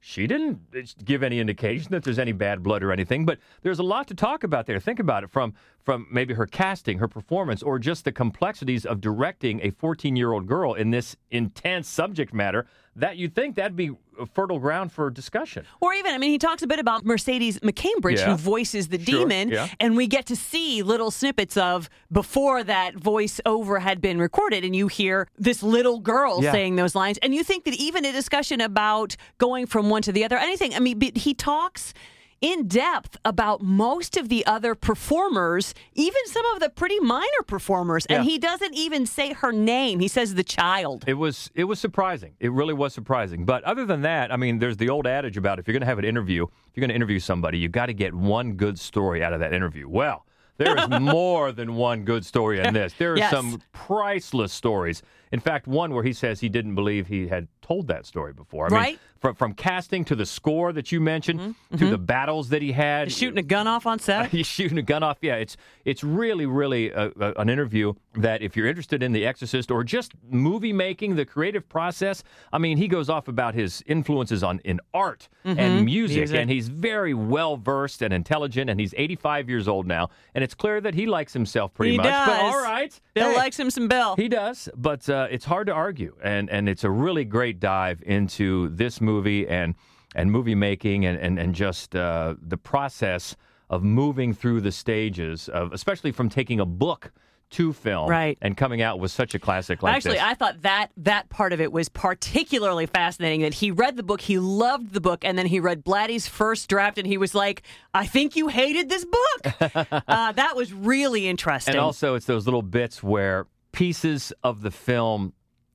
she 0.01 0.27
didn't 0.27 0.59
uh, 0.75 0.81
give 1.03 1.24
any 1.24 1.39
indication 1.39 1.91
that 1.91 2.03
there's 2.03 2.19
any 2.19 2.31
bad 2.31 2.62
blood 2.63 2.83
or 2.83 2.91
anything. 2.91 3.25
But 3.25 3.39
there's 3.63 3.80
a 3.80 3.83
lot 3.83 4.07
to 4.07 4.13
talk 4.15 4.44
about 4.44 4.65
there. 4.65 4.80
Think 4.80 5.00
about 5.00 5.24
it 5.24 5.30
from 5.31 5.53
from 5.84 6.08
maybe 6.12 6.34
her 6.34 6.46
casting, 6.46 7.00
her 7.00 7.08
performance, 7.08 7.64
or 7.64 7.80
just 7.80 8.06
the 8.06 8.12
complexities 8.12 8.86
of 8.86 9.02
directing 9.02 9.60
a 9.64 9.72
14 9.72 10.16
year 10.16 10.31
old 10.34 10.46
girl 10.48 10.74
in 10.74 10.92
this 10.92 11.16
intense 11.31 11.88
subject 11.88 12.34
matter. 12.34 12.66
That 12.96 13.16
you'd 13.16 13.34
think 13.34 13.56
that'd 13.56 13.78
be 13.78 13.92
fertile 14.34 14.60
ground 14.60 14.92
for 14.92 15.10
discussion. 15.10 15.64
Or 15.80 15.94
even, 15.94 16.14
I 16.14 16.18
mean, 16.18 16.31
he 16.31 16.38
talks 16.38 16.64
a 16.64 16.68
bit 16.68 16.80
about 16.80 17.06
Mercedes 17.06 17.58
McCambridge, 17.60 18.18
Yeah. 18.18 18.31
who 18.31 18.36
voices 18.36 18.90
the 18.90 19.00
Sure, 19.02 19.20
demon, 19.20 19.50
yeah. 19.50 19.70
and 19.80 19.96
we 19.96 20.06
get 20.08 20.26
to 20.26 20.36
see 20.36 20.84
little 20.84 21.10
snippets 21.10 21.56
of 21.56 21.90
before 22.12 22.62
that 22.66 22.96
voiceover 22.96 23.80
had 23.80 24.02
been 24.02 24.20
recorded, 24.20 24.65
and 24.65 24.75
you 24.75 24.88
hear 24.89 25.27
this 25.38 25.63
little 25.63 26.00
girl 26.00 26.44
Yeah. 26.44 26.51
saying 26.51 26.75
those 26.75 26.94
lines, 26.94 27.18
and 27.20 27.34
you 27.34 27.42
think 27.44 27.63
that 27.63 27.75
even 27.75 28.03
a 28.03 28.12
discussion 28.12 28.60
about 28.60 29.15
going 29.38 29.65
from 29.65 29.89
one 29.89 30.01
to 30.01 30.12
the 30.12 30.25
other, 30.25 30.38
anything. 30.38 30.75
I 30.75 30.80
mean, 30.80 31.00
but 31.00 31.15
he 31.18 31.34
talks 31.34 31.94
in 32.41 32.67
depth 32.67 33.17
about 33.25 33.62
most 33.62 34.15
of 34.17 34.29
the 34.29 34.46
other 34.46 34.75
performers, 34.75 35.74
even 35.93 36.22
some 36.25 36.46
of 36.53 36.60
the 36.60 36.69
pretty 36.69 37.00
minor 37.00 37.41
performers, 37.48 38.05
and 38.05 38.24
he 38.24 38.38
doesn't 38.38 38.74
even 38.75 39.05
say 39.05 39.34
her 39.34 39.51
name. 39.51 40.00
He 40.00 40.08
says 40.08 40.36
the 40.36 40.43
child. 40.43 41.03
It 41.08 41.15
was 41.15 41.50
it 41.55 41.65
was 41.65 41.79
surprising. 41.79 42.34
It 42.39 42.51
really 42.51 42.74
was 42.74 42.93
surprising. 42.93 43.46
But 43.46 43.63
other 43.63 43.86
than 43.86 44.01
that, 44.03 44.31
I 44.31 44.38
mean, 44.38 44.60
there's 44.60 44.77
the 44.77 44.89
old 44.89 45.08
adage 45.08 45.38
about 45.38 45.60
if 45.60 45.67
you're 45.67 45.74
going 45.74 45.81
to 45.81 45.88
have 45.88 46.00
an 46.00 46.05
interview, 46.05 46.43
if 46.43 46.50
you're 46.75 46.81
going 46.81 46.89
to 46.89 46.96
interview 46.96 47.19
somebody, 47.19 47.58
you 47.58 47.67
got 47.69 47.88
to 47.88 47.93
get 47.93 48.13
one 48.13 48.53
good 48.53 48.79
story 48.79 49.24
out 49.24 49.34
of 49.34 49.39
that 49.39 49.53
interview. 49.53 49.89
Well, 49.89 50.25
there 50.58 50.77
is 50.77 50.88
more 51.01 51.51
than 51.51 51.75
one 51.75 52.03
good 52.03 52.25
story 52.25 52.60
in 52.60 52.74
this. 52.74 52.93
There 52.93 53.13
are 53.13 53.17
Yes. 53.17 53.31
some 53.31 53.62
priceless 53.72 54.53
stories. 54.53 55.01
In 55.31 55.39
fact, 55.39 55.67
one 55.67 55.93
where 55.93 56.03
he 56.03 56.13
says 56.13 56.39
he 56.39 56.50
didn't 56.50 56.75
believe 56.75 57.08
he 57.08 57.27
had 57.27 57.48
told 57.62 57.88
that 57.88 58.05
story 58.05 58.34
before. 58.34 58.65
I 58.65 58.69
mean, 58.69 58.75
Right. 58.77 59.00
From, 59.20 59.36
from 59.36 59.54
casting 59.54 60.06
to 60.06 60.16
the 60.16 60.26
score 60.26 60.72
that 60.74 60.92
you 60.92 61.00
mentioned 61.02 61.40
mm-hmm. 61.40 61.78
to 61.78 61.84
mm-hmm. 61.84 61.92
the 61.92 61.98
battles 61.98 62.50
that 62.50 62.62
he 62.62 62.72
had. 62.72 63.12
Shooting 63.12 63.38
a 63.38 63.44
gun 63.44 63.68
off 63.68 63.86
on 63.86 64.00
set. 64.00 64.30
He's 64.32 64.48
shooting 64.48 64.78
a 64.78 64.84
gun 64.84 65.04
off. 65.04 65.18
Yeah, 65.22 65.36
it's 65.36 65.58
it's 65.86 66.04
really 66.04 66.46
really 66.46 66.90
a, 66.90 67.12
a, 67.20 67.34
an 67.34 67.50
interview 67.50 67.94
that 68.16 68.42
if 68.42 68.56
you're 68.56 68.68
interested 68.68 69.04
in 69.04 69.12
The 69.12 69.26
Exorcist 69.26 69.72
or 69.72 69.84
just 69.84 70.14
movie 70.30 70.74
making, 70.74 71.16
the 71.16 71.26
creative 71.26 71.68
process. 71.68 72.24
I 72.52 72.58
mean, 72.58 72.78
he 72.78 72.88
goes 72.88 73.10
off 73.10 73.28
about 73.28 73.54
his 73.54 73.84
influences 73.86 74.44
on 74.44 74.60
in 74.60 74.80
art 74.94 75.28
and 75.44 75.58
mm-hmm. 75.58 75.86
music, 75.86 76.18
Music. 76.18 76.40
and 76.40 76.50
he's 76.50 76.70
very 76.70 77.14
well 77.14 77.58
versed 77.58 78.02
and 78.02 78.14
intelligent, 78.14 78.70
and 78.70 78.80
he's 78.80 78.94
85 78.98 79.50
years 79.50 79.68
old 79.68 79.86
now, 79.86 80.10
and 80.34 80.44
it's 80.44 80.54
clear 80.54 80.82
that 80.82 80.96
he 80.96 81.06
likes 81.06 81.34
himself 81.34 81.74
pretty 81.74 81.92
He 81.92 81.98
much. 81.98 82.06
But 82.06 82.40
all 82.40 82.62
right, 82.62 82.98
Bill 83.14 83.32
hey. 83.32 83.36
likes 83.36 83.60
him 83.60 83.70
some 83.70 83.88
Bill. 83.88 84.16
He 84.16 84.28
does, 84.28 84.70
but 84.76 85.10
uh, 85.10 85.28
it's 85.30 85.46
hard 85.46 85.68
to 85.68 85.74
argue, 85.74 86.16
and 86.24 86.50
and 86.50 86.70
it's 86.70 86.84
a 86.84 86.90
really 86.90 87.26
great 87.26 87.60
dive 87.60 88.02
into 88.06 88.70
this 88.70 89.02
movie 89.02 89.09
and 89.48 89.75
and 90.16 90.32
movie 90.32 90.56
making 90.56 91.06
and 91.06 91.18
and 91.20 91.39
and 91.39 91.56
just 91.56 91.96
uh, 91.96 92.36
the 92.42 92.58
process 92.58 93.36
of 93.70 93.84
moving 93.84 94.34
through 94.34 94.62
the 94.62 94.72
stages 94.72 95.48
of, 95.50 95.74
especially 95.74 96.12
from 96.12 96.28
taking 96.28 96.60
a 96.60 96.66
book 96.66 97.12
to 97.51 97.74
film, 97.74 98.10
Right. 98.10 98.38
And 98.42 98.56
coming 98.56 98.82
out 98.82 99.00
with 99.00 99.12
such 99.12 99.34
a 99.34 99.39
classic 99.39 99.82
like 99.82 99.96
Actually, 99.96 100.13
this. 100.13 100.24
I 100.24 100.34
thought 100.36 100.62
that 100.62 100.92
that 100.98 101.30
part 101.30 101.51
of 101.51 101.60
it 101.60 101.72
was 101.72 101.89
particularly 101.89 102.86
fascinating. 102.86 103.42
That 103.42 103.56
he 103.56 103.72
read 103.72 103.98
the 103.98 104.04
book, 104.04 104.22
he 104.22 104.38
loved 104.38 104.94
the 104.94 105.01
book, 105.01 105.25
and 105.25 105.38
then 105.38 105.48
he 105.48 105.60
read 105.60 105.84
Blatty's 105.84 106.28
first 106.28 106.70
draft, 106.70 107.00
and 107.00 107.08
he 107.08 107.18
was 107.18 107.34
like, 107.34 107.63
"I 107.94 108.06
think 108.06 108.36
you 108.36 108.50
hated 108.50 108.89
this 108.89 109.04
book." 109.04 109.54
uh, 110.08 110.32
that 110.34 110.56
was 110.56 110.74
really 110.74 111.28
interesting. 111.28 111.74
And 111.74 111.82
also, 111.82 112.13
it's 112.16 112.28
those 112.28 112.46
little 112.46 112.62
bits 112.62 113.01
where 113.01 113.48
pieces 113.72 114.32
of 114.44 114.62
the 114.62 114.72
film 114.72 115.34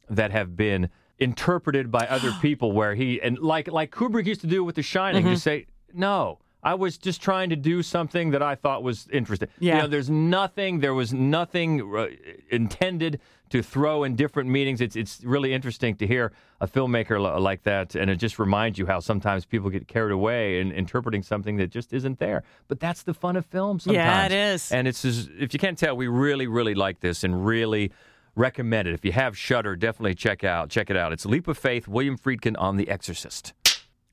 that 0.08 0.30
have 0.30 0.56
been 0.56 0.90
interpreted 1.24 1.90
by 1.90 2.04
other 2.16 2.32
people, 2.42 2.68
where 2.72 2.94
he 2.94 3.20
and 3.20 3.38
like 3.38 3.66
like 3.80 3.90
Kubrick 3.90 4.26
used 4.26 4.42
to 4.42 4.46
do 4.56 4.62
with 4.62 4.76
The 4.76 4.82
Shining, 4.82 5.22
Mm-hmm. 5.24 5.32
just 5.32 5.44
say, 5.44 5.66
"No, 5.92 6.38
I 6.62 6.74
was 6.74 6.96
just 6.98 7.20
trying 7.20 7.50
to 7.50 7.56
do 7.56 7.82
something 7.82 8.30
that 8.30 8.42
I 8.42 8.54
thought 8.62 8.82
was 8.82 9.08
interesting." 9.12 9.48
Yeah. 9.58 9.76
You 9.76 9.82
know, 9.82 9.88
there's 9.88 10.10
nothing. 10.10 10.80
There 10.80 10.94
was 10.94 11.12
nothing 11.12 11.70
uh, 11.96 12.06
intended 12.50 13.20
to 13.50 13.62
throw 13.62 14.04
in 14.04 14.16
different 14.16 14.48
meanings. 14.50 14.80
It's 14.80 14.96
it's 14.96 15.22
really 15.24 15.52
interesting 15.52 15.96
to 15.96 16.06
hear 16.06 16.32
a 16.60 16.66
filmmaker 16.66 17.16
li- 17.20 17.40
like 17.40 17.62
that, 17.64 17.94
and 17.94 18.10
it 18.10 18.16
just 18.16 18.38
reminds 18.38 18.78
you 18.78 18.86
how 18.86 19.00
sometimes 19.00 19.44
people 19.44 19.70
get 19.70 19.86
carried 19.86 20.12
away 20.12 20.60
in 20.60 20.72
interpreting 20.72 21.22
something 21.22 21.56
that 21.58 21.70
just 21.70 21.92
isn't 21.92 22.18
there. 22.18 22.42
But 22.68 22.80
that's 22.80 23.02
the 23.02 23.14
fun 23.14 23.36
of 23.36 23.44
film. 23.46 23.78
Sometimes. 23.80 23.96
Yeah, 23.96 24.26
it 24.26 24.32
is. 24.54 24.72
And 24.72 24.88
it's 24.88 25.02
just, 25.02 25.28
if 25.38 25.52
you 25.52 25.58
can't 25.60 25.78
tell, 25.78 25.94
we 25.96 26.08
really, 26.08 26.46
really 26.46 26.74
like 26.74 27.00
this 27.00 27.22
and 27.24 27.44
really 27.46 27.92
recommend 28.36 28.88
it. 28.88 28.94
If 28.94 29.04
you 29.04 29.12
have 29.12 29.36
Shudder, 29.36 29.76
definitely 29.76 30.14
check 30.14 30.44
out 30.44 30.70
check 30.70 30.90
it 30.90 30.96
out. 30.96 31.12
It's 31.12 31.26
Leap 31.26 31.48
of 31.48 31.58
Faith, 31.58 31.88
William 31.88 32.18
Friedkin 32.18 32.56
on 32.58 32.76
The 32.76 32.88
Exorcist. 32.88 33.52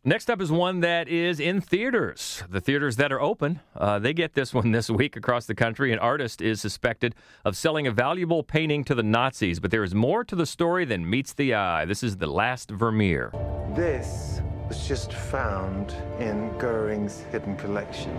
Next 0.03 0.31
up 0.31 0.41
is 0.41 0.51
one 0.51 0.79
that 0.79 1.07
is 1.07 1.39
in 1.39 1.61
theaters. 1.61 2.43
The 2.49 2.59
theaters 2.59 2.95
that 2.95 3.11
are 3.11 3.21
open, 3.21 3.59
uh, 3.75 3.99
they 3.99 4.13
get 4.13 4.33
this 4.33 4.51
one 4.51 4.71
this 4.71 4.89
week 4.89 5.15
across 5.15 5.45
the 5.45 5.53
country. 5.53 5.93
An 5.93 5.99
artist 5.99 6.41
is 6.41 6.59
suspected 6.59 7.13
of 7.45 7.55
selling 7.55 7.85
a 7.85 7.91
valuable 7.91 8.41
painting 8.41 8.83
to 8.85 8.95
the 8.95 9.03
Nazis, 9.03 9.59
but 9.59 9.69
there 9.69 9.83
is 9.83 9.93
more 9.93 10.23
to 10.23 10.35
the 10.35 10.47
story 10.47 10.85
than 10.85 11.07
meets 11.07 11.33
the 11.33 11.53
eye. 11.53 11.85
This 11.85 12.01
is 12.01 12.17
The 12.17 12.25
Last 12.25 12.71
Vermeer. 12.71 13.31
This 13.75 14.41
was 14.67 14.87
just 14.87 15.13
found 15.13 15.91
in 16.19 16.49
Goering's 16.57 17.19
hidden 17.31 17.55
collection. 17.55 18.09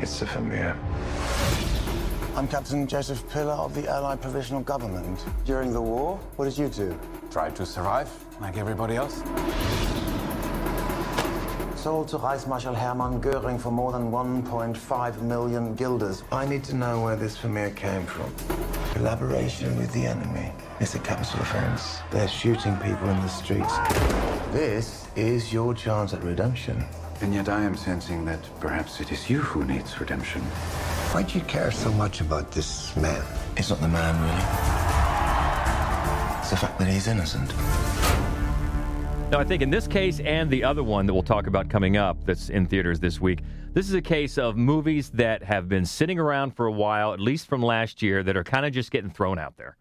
It's 0.00 0.22
a 0.22 0.24
Vermeer. 0.24 0.74
I'm 2.34 2.48
Captain 2.48 2.86
Joseph 2.86 3.28
Piller 3.28 3.52
of 3.52 3.74
the 3.74 3.86
Allied 3.86 4.22
Provisional 4.22 4.62
Government. 4.62 5.22
During 5.44 5.70
the 5.70 5.82
war, 5.82 6.16
what 6.36 6.46
did 6.46 6.56
you 6.56 6.68
do? 6.68 6.98
Tried 7.30 7.54
to 7.56 7.66
survive, 7.66 8.08
like 8.40 8.56
everybody 8.56 8.96
else. 8.96 9.16
Sold 11.78 12.08
to 12.08 12.16
Reichsmarschall 12.16 12.74
Hermann 12.74 13.20
Goering 13.20 13.58
for 13.58 13.70
more 13.70 13.92
than 13.92 14.10
1.5 14.10 15.20
million 15.20 15.74
guilders. 15.74 16.22
I 16.32 16.46
need 16.46 16.64
to 16.64 16.74
know 16.74 17.02
where 17.02 17.16
this 17.16 17.36
Vermeer 17.36 17.68
came 17.70 18.06
from. 18.06 18.32
Collaboration 18.94 19.76
with 19.76 19.92
the 19.92 20.06
enemy 20.06 20.52
is 20.80 20.94
a 20.94 21.00
capital 21.00 21.38
offense. 21.40 21.98
They're 22.10 22.28
shooting 22.28 22.76
people 22.78 23.10
in 23.10 23.20
the 23.20 23.28
streets. 23.28 23.76
This 24.52 25.06
is 25.16 25.52
your 25.52 25.74
chance 25.74 26.14
at 26.14 26.24
redemption. 26.24 26.82
And 27.20 27.34
yet 27.34 27.50
I 27.50 27.62
am 27.62 27.76
sensing 27.76 28.24
that 28.24 28.40
perhaps 28.58 29.00
it 29.00 29.12
is 29.12 29.28
you 29.28 29.40
who 29.40 29.64
needs 29.64 30.00
redemption. 30.00 30.42
Why 31.12 31.22
do 31.22 31.38
you 31.38 31.44
care 31.44 31.70
so 31.70 31.92
much 31.92 32.22
about 32.22 32.50
this 32.52 32.96
man? 32.96 33.22
It's 33.58 33.68
not 33.68 33.82
the 33.82 33.88
man, 33.88 34.14
really. 34.22 34.34
It's 36.40 36.48
the 36.48 36.56
fact 36.56 36.78
that 36.78 36.88
he's 36.88 37.06
innocent. 37.06 37.50
Now, 39.30 39.38
I 39.38 39.44
think 39.44 39.60
in 39.60 39.68
this 39.68 39.86
case 39.86 40.20
and 40.20 40.48
the 40.48 40.64
other 40.64 40.82
one 40.82 41.04
that 41.04 41.12
we'll 41.12 41.22
talk 41.22 41.48
about 41.48 41.68
coming 41.68 41.98
up 41.98 42.24
that's 42.24 42.48
in 42.48 42.64
theaters 42.64 42.98
this 42.98 43.20
week, 43.20 43.40
this 43.74 43.90
is 43.90 43.94
a 43.94 44.00
case 44.00 44.38
of 44.38 44.56
movies 44.56 45.10
that 45.10 45.42
have 45.42 45.68
been 45.68 45.84
sitting 45.84 46.18
around 46.18 46.56
for 46.56 46.64
a 46.64 46.72
while, 46.72 47.12
at 47.12 47.20
least 47.20 47.46
from 47.46 47.62
last 47.62 48.00
year, 48.00 48.22
that 48.22 48.34
are 48.34 48.44
kind 48.44 48.64
of 48.64 48.72
just 48.72 48.90
getting 48.90 49.10
thrown 49.10 49.38
out 49.38 49.58
there. 49.58 49.76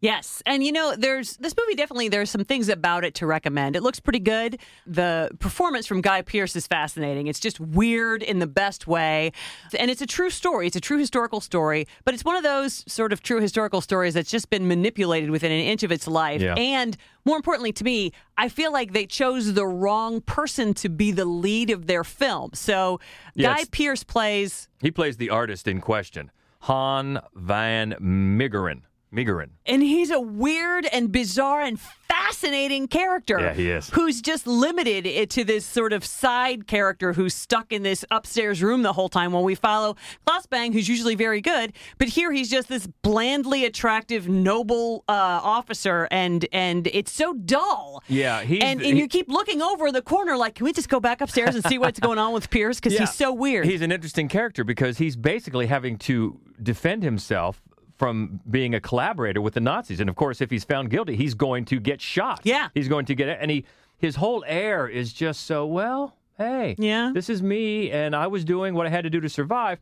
Yes, 0.00 0.42
and 0.44 0.62
you 0.62 0.72
know, 0.72 0.94
there's 0.96 1.38
this 1.38 1.54
movie. 1.58 1.74
Definitely, 1.74 2.08
there's 2.08 2.30
some 2.30 2.44
things 2.44 2.68
about 2.68 3.02
it 3.02 3.14
to 3.14 3.26
recommend. 3.26 3.76
It 3.76 3.82
looks 3.82 3.98
pretty 3.98 4.18
good. 4.18 4.58
The 4.86 5.30
performance 5.38 5.86
from 5.86 6.02
Guy 6.02 6.20
Pearce 6.20 6.54
is 6.54 6.66
fascinating. 6.66 7.28
It's 7.28 7.40
just 7.40 7.58
weird 7.58 8.22
in 8.22 8.38
the 8.38 8.46
best 8.46 8.86
way, 8.86 9.32
and 9.78 9.90
it's 9.90 10.02
a 10.02 10.06
true 10.06 10.28
story. 10.28 10.66
It's 10.66 10.76
a 10.76 10.80
true 10.80 10.98
historical 10.98 11.40
story, 11.40 11.86
but 12.04 12.12
it's 12.12 12.24
one 12.26 12.36
of 12.36 12.42
those 12.42 12.84
sort 12.86 13.10
of 13.10 13.22
true 13.22 13.40
historical 13.40 13.80
stories 13.80 14.12
that's 14.12 14.30
just 14.30 14.50
been 14.50 14.68
manipulated 14.68 15.30
within 15.30 15.50
an 15.50 15.60
inch 15.60 15.82
of 15.82 15.90
its 15.90 16.06
life. 16.06 16.42
Yeah. 16.42 16.54
And 16.56 16.94
more 17.24 17.36
importantly 17.36 17.72
to 17.72 17.84
me, 17.84 18.12
I 18.36 18.50
feel 18.50 18.72
like 18.72 18.92
they 18.92 19.06
chose 19.06 19.54
the 19.54 19.66
wrong 19.66 20.20
person 20.20 20.74
to 20.74 20.90
be 20.90 21.10
the 21.10 21.24
lead 21.24 21.70
of 21.70 21.86
their 21.86 22.04
film. 22.04 22.50
So 22.52 23.00
Guy 23.36 23.64
Pearce 23.70 24.04
plays 24.04 24.68
He 24.82 24.90
plays 24.90 25.16
the 25.16 25.30
artist 25.30 25.66
in 25.66 25.80
question, 25.80 26.30
Han 26.60 27.20
van 27.34 27.94
Meegeren. 27.98 28.82
Meegeren. 29.14 29.50
And 29.64 29.82
he's 29.82 30.10
a 30.10 30.20
weird 30.20 30.86
and 30.86 31.10
bizarre 31.12 31.62
and 31.62 31.78
fascinating 31.80 32.88
character. 32.88 33.38
Yeah, 33.40 33.54
he 33.54 33.70
is. 33.70 33.88
Who's 33.90 34.20
just 34.20 34.46
limited 34.46 35.06
it 35.06 35.30
to 35.30 35.44
this 35.44 35.64
sort 35.64 35.92
of 35.92 36.04
side 36.04 36.66
character 36.66 37.12
who's 37.12 37.34
stuck 37.34 37.72
in 37.72 37.82
this 37.82 38.04
upstairs 38.10 38.62
room 38.62 38.82
the 38.82 38.92
whole 38.92 39.08
time 39.08 39.32
while 39.32 39.44
we 39.44 39.54
follow 39.54 39.96
Claes 40.26 40.46
Bang, 40.46 40.72
who's 40.72 40.88
usually 40.88 41.14
very 41.14 41.40
good. 41.40 41.72
But 41.98 42.08
here 42.08 42.32
he's 42.32 42.50
just 42.50 42.68
this 42.68 42.86
blandly 43.02 43.64
attractive, 43.64 44.28
noble 44.28 45.04
uh, 45.08 45.12
officer, 45.12 46.08
and 46.10 46.46
and 46.52 46.86
it's 46.88 47.12
so 47.12 47.32
dull. 47.34 48.02
Yeah, 48.08 48.42
he's 48.42 48.62
and, 48.62 48.80
and 48.82 48.94
he- 48.94 49.00
you 49.00 49.08
keep 49.08 49.28
looking 49.28 49.62
over 49.62 49.92
the 49.92 50.02
corner 50.02 50.36
like, 50.36 50.56
can 50.56 50.64
we 50.64 50.72
just 50.72 50.88
go 50.88 51.00
back 51.00 51.20
upstairs 51.20 51.54
and 51.54 51.64
see 51.66 51.78
what's 51.78 52.00
going 52.00 52.18
on 52.18 52.32
with 52.32 52.50
Pearce? 52.50 52.78
Because 52.78 52.94
Yeah. 52.94 53.00
he's 53.00 53.14
so 53.14 53.32
weird. 53.32 53.66
He's 53.66 53.82
an 53.82 53.92
interesting 53.92 54.28
character 54.28 54.64
because 54.64 54.98
he's 54.98 55.16
basically 55.16 55.66
having 55.66 55.96
to 55.98 56.40
defend 56.62 57.02
himself 57.02 57.62
from 57.96 58.40
being 58.50 58.74
a 58.74 58.80
collaborator 58.80 59.40
with 59.40 59.54
the 59.54 59.60
Nazis. 59.60 60.00
And 60.00 60.08
of 60.10 60.16
course, 60.16 60.40
if 60.40 60.50
he's 60.50 60.64
found 60.64 60.90
guilty, 60.90 61.16
he's 61.16 61.34
going 61.34 61.64
to 61.66 61.80
get 61.80 62.00
shot. 62.00 62.40
Yeah. 62.44 62.68
He's 62.74 62.88
going 62.88 63.06
to 63.06 63.14
get 63.14 63.28
it, 63.28 63.38
and 63.40 63.50
he 63.50 63.64
his 63.98 64.16
whole 64.16 64.44
air 64.46 64.86
is 64.86 65.12
just 65.12 65.46
so, 65.46 65.64
well, 65.66 66.14
hey, 66.36 66.74
Yeah. 66.78 67.12
this 67.14 67.30
is 67.30 67.42
me 67.42 67.90
and 67.90 68.14
I 68.14 68.26
was 68.26 68.44
doing 68.44 68.74
what 68.74 68.86
I 68.86 68.90
had 68.90 69.04
to 69.04 69.10
do 69.10 69.20
to 69.20 69.28
survive. 69.30 69.78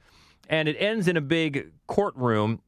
And 0.48 0.68
it 0.68 0.76
ends 0.78 1.08
in 1.08 1.16
a 1.16 1.20
big 1.20 1.72
courtroom 1.88 2.60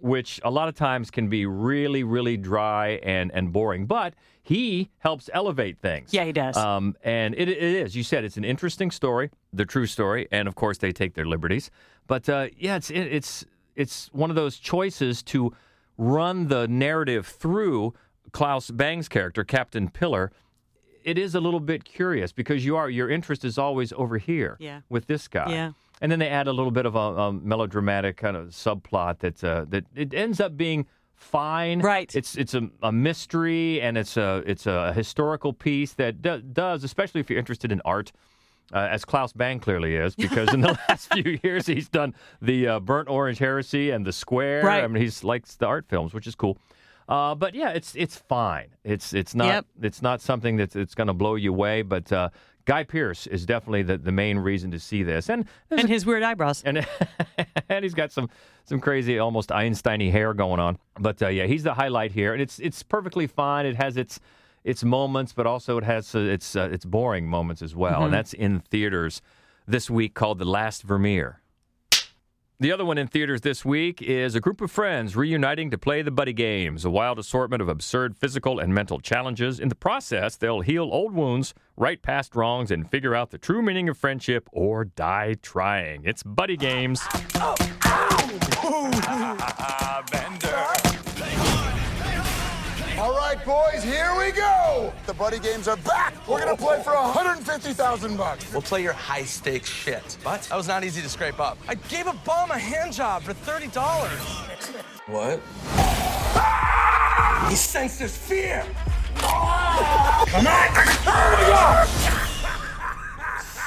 which 0.00 0.38
a 0.44 0.50
lot 0.50 0.68
of 0.68 0.74
times 0.74 1.10
can 1.10 1.28
be 1.28 1.46
really, 1.46 2.04
really 2.04 2.36
dry 2.36 3.00
and, 3.02 3.30
and 3.32 3.52
boring. 3.52 3.86
But 3.86 4.14
he 4.42 4.90
helps 4.98 5.30
elevate 5.32 5.78
things. 5.78 6.12
Yeah, 6.12 6.24
he 6.24 6.32
does. 6.32 6.56
Um, 6.58 6.94
and 7.02 7.34
it, 7.34 7.48
it 7.48 7.58
is. 7.62 7.96
You 7.96 8.02
said 8.02 8.22
it's 8.22 8.36
an 8.36 8.44
interesting 8.44 8.90
story, 8.90 9.30
the 9.52 9.64
true 9.64 9.86
story, 9.86 10.28
and 10.30 10.46
of 10.46 10.54
course 10.56 10.76
they 10.78 10.92
take 10.92 11.14
their 11.14 11.24
liberties. 11.24 11.70
But 12.06 12.28
uh, 12.28 12.48
yeah, 12.58 12.76
it's 12.76 12.90
it, 12.90 13.00
it's 13.06 13.46
it's 13.76 14.08
one 14.12 14.30
of 14.30 14.36
those 14.36 14.58
choices 14.58 15.22
to 15.24 15.52
run 15.98 16.48
the 16.48 16.66
narrative 16.68 17.26
through 17.26 17.94
Claes 18.32 18.70
Bang's 18.70 19.08
character, 19.08 19.44
Captain 19.44 19.88
Piller. 19.88 20.32
It 21.04 21.18
is 21.18 21.34
a 21.34 21.40
little 21.40 21.60
bit 21.60 21.84
curious 21.84 22.32
because 22.32 22.64
you 22.64 22.76
are 22.76 22.88
your 22.88 23.10
interest 23.10 23.44
is 23.44 23.58
always 23.58 23.92
over 23.92 24.18
here 24.18 24.56
Yeah. 24.58 24.80
with 24.88 25.06
this 25.06 25.28
guy. 25.28 25.50
Yeah. 25.50 25.72
And 26.00 26.10
then 26.10 26.18
they 26.18 26.28
add 26.28 26.48
a 26.48 26.52
little 26.52 26.72
bit 26.72 26.86
of 26.86 26.94
a, 26.96 26.98
a 26.98 27.32
melodramatic 27.32 28.16
kind 28.16 28.36
of 28.36 28.48
subplot 28.48 29.18
that 29.20 29.44
uh, 29.44 29.66
that 29.68 29.84
it 29.94 30.12
ends 30.14 30.40
up 30.40 30.56
being 30.56 30.86
fine. 31.14 31.80
Right. 31.80 32.12
It's 32.14 32.36
it's 32.36 32.54
a, 32.54 32.68
a 32.82 32.90
mystery 32.90 33.80
and 33.80 33.96
it's 33.96 34.16
a 34.16 34.42
it's 34.46 34.66
a 34.66 34.92
historical 34.94 35.52
piece 35.52 35.92
that 35.94 36.20
do, 36.22 36.40
does, 36.40 36.82
especially 36.84 37.20
if 37.20 37.30
you're 37.30 37.38
interested 37.38 37.70
in 37.70 37.80
art, 37.84 38.10
uh, 38.72 38.88
as 38.90 39.04
Claes 39.04 39.32
Bang 39.32 39.60
clearly 39.60 39.96
is, 39.96 40.14
because 40.14 40.52
in 40.54 40.60
the 40.60 40.78
last 40.88 41.12
few 41.12 41.38
years 41.42 41.66
he's 41.66 41.88
done 41.88 42.14
the 42.40 42.66
uh, 42.68 42.80
Burnt 42.80 43.08
Orange 43.08 43.38
Heresy 43.38 43.90
and 43.90 44.04
the 44.06 44.12
Square. 44.12 44.64
Right. 44.64 44.82
I 44.82 44.86
mean, 44.88 45.02
he's 45.02 45.22
likes 45.24 45.56
the 45.56 45.66
art 45.66 45.86
films, 45.88 46.14
which 46.14 46.26
is 46.26 46.34
cool. 46.34 46.58
Uh, 47.08 47.34
but 47.34 47.54
yeah, 47.54 47.68
it's 47.70 47.94
it's 47.96 48.16
fine. 48.16 48.68
It's 48.82 49.12
it's 49.12 49.34
not 49.34 49.46
Yep. 49.46 49.66
it's 49.82 50.00
not 50.00 50.20
something 50.22 50.56
that's 50.56 50.74
it's 50.74 50.94
going 50.94 51.08
to 51.08 51.12
blow 51.12 51.34
you 51.34 51.50
away. 51.52 51.82
But 51.82 52.10
uh, 52.10 52.30
Guy 52.64 52.82
Pearce 52.84 53.26
is 53.26 53.44
definitely 53.44 53.82
the, 53.82 53.98
the 53.98 54.10
main 54.12 54.38
reason 54.38 54.70
to 54.70 54.78
see 54.80 55.02
this, 55.02 55.28
and 55.28 55.44
and 55.70 55.86
his 55.86 56.06
weird 56.06 56.22
eyebrows. 56.22 56.62
and 56.64 56.86
and 57.68 57.82
he's 57.84 57.92
got 57.92 58.10
some 58.10 58.30
some 58.64 58.80
crazy 58.80 59.18
almost 59.18 59.50
Einsteiny 59.50 60.10
hair 60.10 60.32
going 60.32 60.60
on. 60.60 60.78
But 60.98 61.20
uh, 61.22 61.28
yeah, 61.28 61.44
he's 61.44 61.62
the 61.62 61.74
highlight 61.74 62.12
here, 62.12 62.32
and 62.32 62.40
it's 62.40 62.58
it's 62.58 62.82
perfectly 62.82 63.26
fine. 63.26 63.66
It 63.66 63.76
has 63.76 63.98
its 63.98 64.18
its 64.64 64.82
moments, 64.82 65.32
but 65.32 65.46
also 65.46 65.76
it 65.78 65.84
has 65.84 66.14
uh, 66.14 66.18
its 66.20 66.56
uh, 66.56 66.68
its 66.72 66.84
boring 66.84 67.26
moments 67.28 67.62
as 67.62 67.74
well, 67.76 67.94
Mm-hmm. 67.96 68.04
and 68.04 68.14
that's 68.14 68.32
in 68.32 68.60
theaters 68.60 69.20
this 69.66 69.88
week 69.90 70.14
called 70.14 70.38
The 70.38 70.44
Last 70.44 70.82
Vermeer. 70.82 71.40
The 72.60 72.70
other 72.70 72.84
one 72.84 72.98
in 72.98 73.08
theaters 73.08 73.40
this 73.40 73.64
week 73.64 74.00
is 74.00 74.36
a 74.36 74.40
group 74.40 74.60
of 74.60 74.70
friends 74.70 75.16
reuniting 75.16 75.70
to 75.72 75.76
play 75.76 76.02
the 76.02 76.12
buddy 76.12 76.32
games, 76.32 76.84
a 76.84 76.90
wild 76.90 77.18
assortment 77.18 77.60
of 77.60 77.68
absurd 77.68 78.16
physical 78.16 78.60
and 78.60 78.72
mental 78.72 79.00
challenges. 79.00 79.58
In 79.58 79.68
the 79.68 79.74
process, 79.74 80.36
they'll 80.36 80.60
heal 80.60 80.84
old 80.84 81.12
wounds, 81.14 81.52
right 81.76 82.00
past 82.00 82.36
wrongs, 82.36 82.70
and 82.70 82.88
figure 82.88 83.14
out 83.14 83.30
the 83.30 83.38
true 83.38 83.60
meaning 83.60 83.88
of 83.88 83.98
friendship 83.98 84.48
or 84.52 84.84
die 84.84 85.34
trying. 85.42 86.02
It's 86.04 86.22
buddy 86.22 86.56
games. 86.56 87.02
All 87.40 87.56
here 93.84 94.14
we 94.16 94.32
go. 94.32 94.92
The 95.06 95.14
buddy 95.14 95.38
games 95.38 95.68
are 95.68 95.76
back. 95.76 96.14
We're 96.26 96.40
gonna 96.40 96.56
play 96.56 96.82
for 96.82 96.94
150,000 96.94 98.16
bucks. 98.16 98.50
We'll 98.52 98.62
play 98.62 98.82
your 98.82 98.94
high 98.94 99.24
stakes 99.24 99.68
shit. 99.68 100.16
But 100.24 100.42
that 100.42 100.56
was 100.56 100.66
not 100.66 100.84
easy 100.84 101.02
to 101.02 101.08
scrape 101.08 101.38
up. 101.38 101.58
I 101.68 101.74
gave 101.74 102.06
a 102.06 102.14
bum 102.24 102.50
a 102.50 102.58
hand 102.58 102.94
job 102.94 103.22
for 103.22 103.34
$30. 103.34 103.74
What? 105.06 105.40
He 107.50 107.56
senses 107.56 108.16
fear. 108.16 108.64
Come 109.16 109.30
on! 109.30 109.76
Oh 110.28 110.42
my 110.42 110.68
god! 111.04 111.88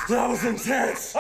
That 0.10 0.30
was 0.30 0.44
intense. 0.44 1.16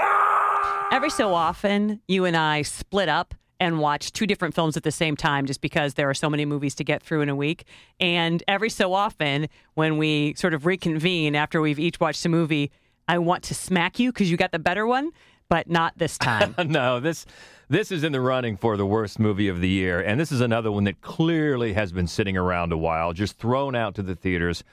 Every 0.92 1.10
so 1.10 1.34
often, 1.34 2.02
you 2.08 2.26
and 2.26 2.36
I 2.36 2.64
split 2.64 3.10
up 3.10 3.36
and 3.60 3.80
watch 3.80 4.12
two 4.12 4.28
different 4.28 4.54
films 4.54 4.78
at 4.78 4.84
the 4.84 4.92
same 4.92 5.16
time 5.16 5.46
just 5.46 5.62
because 5.62 5.96
there 5.96 6.10
are 6.10 6.14
so 6.14 6.30
many 6.30 6.46
movies 6.46 6.76
to 6.76 6.84
get 6.84 7.02
through 7.02 7.22
in 7.22 7.30
a 7.30 7.36
week. 7.36 7.66
And 8.00 8.44
every 8.48 8.70
so 8.70 8.94
often, 8.94 9.48
when 9.74 9.98
we 9.98 10.34
sort 10.36 10.54
of 10.54 10.66
reconvene 10.66 11.36
after 11.36 11.62
we've 11.62 11.80
each 11.80 12.00
watched 12.00 12.26
a 12.26 12.30
movie, 12.30 12.72
I 13.08 13.18
want 13.18 13.44
to 13.46 13.56
smack 13.56 14.00
you 14.00 14.12
because 14.12 14.30
you 14.30 14.38
got 14.38 14.52
the 14.52 14.60
better 14.60 14.86
one, 14.86 15.12
but 15.50 15.70
not 15.70 15.98
this 15.98 16.18
time. 16.18 16.56
no, 16.66 17.00
this 17.00 17.26
this 17.70 17.92
is 17.92 18.04
in 18.04 18.12
the 18.12 18.22
running 18.22 18.56
for 18.56 18.78
the 18.78 18.86
worst 18.86 19.20
movie 19.20 19.48
of 19.48 19.60
the 19.60 19.68
year, 19.68 20.00
and 20.00 20.20
this 20.20 20.32
is 20.32 20.40
another 20.40 20.72
one 20.72 20.86
that 20.86 21.02
clearly 21.02 21.74
has 21.74 21.92
been 21.92 22.08
sitting 22.08 22.38
around 22.38 22.72
a 22.72 22.78
while, 22.78 23.12
just 23.12 23.38
thrown 23.38 23.76
out 23.76 23.96
to 23.96 24.02
the 24.02 24.16
theaters 24.16 24.64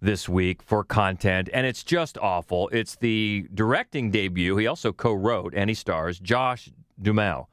this 0.00 0.28
week 0.28 0.62
for 0.62 0.84
content, 0.84 1.48
and 1.52 1.66
it's 1.66 1.82
just 1.82 2.18
awful. 2.18 2.68
It's 2.70 2.96
the 2.96 3.46
directing 3.54 4.10
debut. 4.10 4.56
He 4.56 4.66
also 4.66 4.92
co-wrote 4.92 5.54
and 5.54 5.70
he 5.70 5.74
stars 5.74 6.18
Josh 6.18 6.70
Duhamel. 7.00 7.48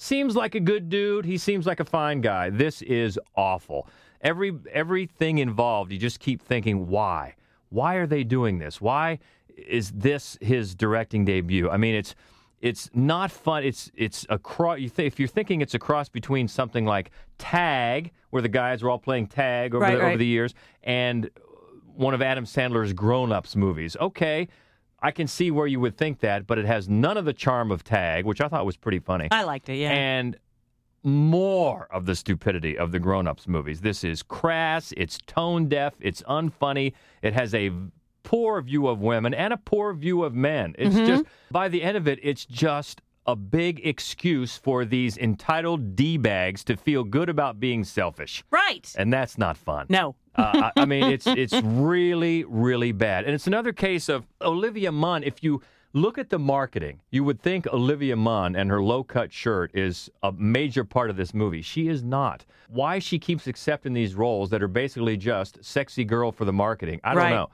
Seems 0.00 0.36
like 0.36 0.54
a 0.54 0.60
good 0.60 0.88
dude. 0.88 1.24
He 1.24 1.36
seems 1.38 1.66
like 1.66 1.80
a 1.80 1.84
fine 1.84 2.20
guy. 2.20 2.50
This 2.50 2.82
is 2.82 3.18
awful. 3.36 3.88
Every 4.20 4.56
everything 4.72 5.38
involved, 5.38 5.90
you 5.90 5.98
just 5.98 6.20
keep 6.20 6.40
thinking, 6.40 6.86
why? 6.86 7.34
Why 7.70 7.96
are 7.96 8.06
they 8.06 8.22
doing 8.22 8.58
this? 8.58 8.80
Why 8.80 9.18
is 9.56 9.90
this 9.90 10.38
his 10.40 10.76
directing 10.76 11.24
debut? 11.24 11.68
I 11.68 11.78
mean, 11.78 11.96
it's 11.96 12.14
it's 12.60 12.88
not 12.94 13.32
fun. 13.32 13.64
It's 13.64 13.90
it's 13.96 14.24
a 14.28 14.38
cross. 14.38 14.78
You 14.78 14.88
th- 14.88 15.06
if 15.12 15.18
you're 15.18 15.26
thinking 15.26 15.62
it's 15.62 15.74
a 15.74 15.80
cross 15.80 16.08
between 16.08 16.46
something 16.46 16.84
like 16.84 17.10
Tag, 17.36 18.12
where 18.30 18.40
the 18.40 18.48
guys 18.48 18.84
were 18.84 18.90
all 18.90 18.98
playing 19.00 19.26
tag 19.26 19.74
over 19.74 19.82
Right, 19.82 19.94
the, 19.96 19.98
right. 20.00 20.08
over 20.10 20.16
the 20.16 20.26
years, 20.26 20.54
and 20.84 21.28
one 21.96 22.14
of 22.14 22.22
Adam 22.22 22.44
Sandler's 22.44 22.92
grown-ups 22.92 23.56
movies. 23.56 23.96
Okay, 24.00 24.46
I 25.00 25.10
can 25.12 25.26
see 25.28 25.50
where 25.50 25.66
you 25.66 25.78
would 25.80 25.96
think 25.96 26.20
that, 26.20 26.46
but 26.46 26.58
it 26.58 26.64
has 26.64 26.88
none 26.88 27.16
of 27.16 27.24
the 27.24 27.32
charm 27.32 27.70
of 27.70 27.84
Tag, 27.84 28.24
which 28.24 28.40
I 28.40 28.48
thought 28.48 28.66
was 28.66 28.76
pretty 28.76 28.98
funny, 28.98 29.28
I 29.30 29.44
liked 29.44 29.68
it, 29.68 29.76
yeah. 29.76 29.90
and 29.92 30.36
more 31.04 31.86
of 31.92 32.06
the 32.06 32.14
stupidity 32.16 32.76
of 32.76 32.90
the 32.92 32.98
grown-ups 32.98 33.46
movies. 33.46 33.80
This 33.80 34.02
is 34.02 34.22
crass. 34.22 34.92
It's 34.96 35.18
tone 35.26 35.68
deaf. 35.68 35.94
It's 36.00 36.22
unfunny. 36.22 36.92
It 37.22 37.32
has 37.34 37.54
a 37.54 37.70
poor 38.24 38.60
view 38.60 38.88
of 38.88 39.00
women 39.00 39.32
and 39.32 39.52
a 39.52 39.56
poor 39.56 39.94
view 39.94 40.24
of 40.24 40.34
men. 40.34 40.74
It's 40.78 40.94
Mm-hmm. 40.96 41.06
just 41.06 41.24
by 41.50 41.68
the 41.68 41.82
end 41.82 41.96
of 41.96 42.08
it, 42.08 42.18
it's 42.22 42.44
just 42.44 43.00
a 43.28 43.36
big 43.36 43.80
excuse 43.86 44.56
for 44.56 44.84
these 44.84 45.16
entitled 45.18 45.94
d 45.94 46.16
bags 46.16 46.64
to 46.64 46.76
feel 46.76 47.04
good 47.04 47.28
about 47.28 47.60
being 47.60 47.84
selfish. 47.84 48.42
right. 48.50 48.92
And 48.98 49.12
that's 49.12 49.38
not 49.38 49.56
fun. 49.56 49.86
No. 49.88 50.16
uh, 50.34 50.70
I, 50.76 50.82
I 50.82 50.84
mean, 50.86 51.04
it's 51.04 51.26
it's 51.26 51.54
really 51.62 52.44
really 52.44 52.92
bad, 52.92 53.24
and 53.24 53.34
it's 53.34 53.46
another 53.46 53.72
case 53.72 54.08
of 54.08 54.26
Olivia 54.40 54.90
Munn. 54.90 55.22
If 55.22 55.42
you 55.44 55.60
look 55.94 56.16
at 56.18 56.28
the 56.30 56.38
marketing, 56.38 57.00
you 57.10 57.24
would 57.24 57.40
think 57.40 57.66
Olivia 57.66 58.14
Munn 58.16 58.54
and 58.56 58.70
her 58.70 58.82
low 58.82 59.02
cut 59.04 59.32
shirt 59.32 59.70
is 59.74 60.10
a 60.22 60.30
major 60.32 60.84
part 60.84 61.10
of 61.10 61.16
this 61.16 61.32
movie. 61.34 61.62
She 61.62 61.88
is 61.88 62.02
not. 62.02 62.44
Why 62.68 62.98
she 62.98 63.18
keeps 63.18 63.46
accepting 63.46 63.94
these 63.94 64.14
roles 64.14 64.50
that 64.50 64.62
are 64.62 64.68
basically 64.68 65.16
just 65.16 65.62
sexy 65.64 66.04
girl 66.04 66.30
for 66.32 66.44
the 66.44 66.52
marketing, 66.52 67.00
I 67.04 67.14
don't 67.14 67.22
Right. 67.24 67.30
know. 67.30 67.48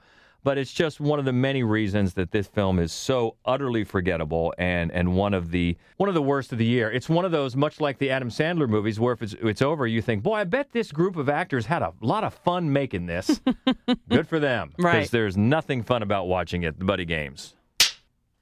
But 0.45 0.59
it's 0.59 0.71
just 0.71 0.99
one 0.99 1.17
of 1.17 1.25
the 1.25 1.33
many 1.33 1.63
reasons 1.63 2.13
that 2.13 2.29
this 2.29 2.45
film 2.45 2.77
is 2.77 2.93
so 2.93 3.35
utterly 3.45 3.83
forgettable 3.83 4.53
and, 4.59 4.91
and 4.91 5.15
one 5.15 5.33
of 5.33 5.49
the 5.49 5.75
one 5.97 6.07
of 6.07 6.13
the 6.13 6.21
worst 6.21 6.51
of 6.51 6.59
the 6.59 6.65
year. 6.65 6.91
It's 6.91 7.09
one 7.09 7.25
of 7.25 7.31
those 7.31 7.55
much 7.55 7.81
like 7.81 7.97
the 7.97 8.11
Adam 8.11 8.29
Sandler 8.29 8.69
movies 8.69 8.99
where 8.99 9.13
if 9.13 9.23
it's 9.23 9.33
it's 9.41 9.63
over 9.63 9.87
you 9.87 10.03
think, 10.03 10.21
"Boy, 10.21 10.35
I 10.35 10.43
bet 10.43 10.71
this 10.71 10.91
group 10.91 11.15
of 11.15 11.29
actors 11.29 11.65
had 11.65 11.81
a 11.81 11.93
lot 11.99 12.23
of 12.23 12.31
fun 12.35 12.71
making 12.71 13.07
this." 13.07 13.41
Good 14.09 14.27
for 14.27 14.39
them 14.39 14.69
because 14.77 14.85
Right. 14.93 15.09
there's 15.11 15.35
nothing 15.35 15.81
fun 15.81 16.03
about 16.03 16.27
watching 16.27 16.61
it, 16.61 16.77
the 16.77 16.85
Buddy 16.85 17.05
Games. 17.05 17.55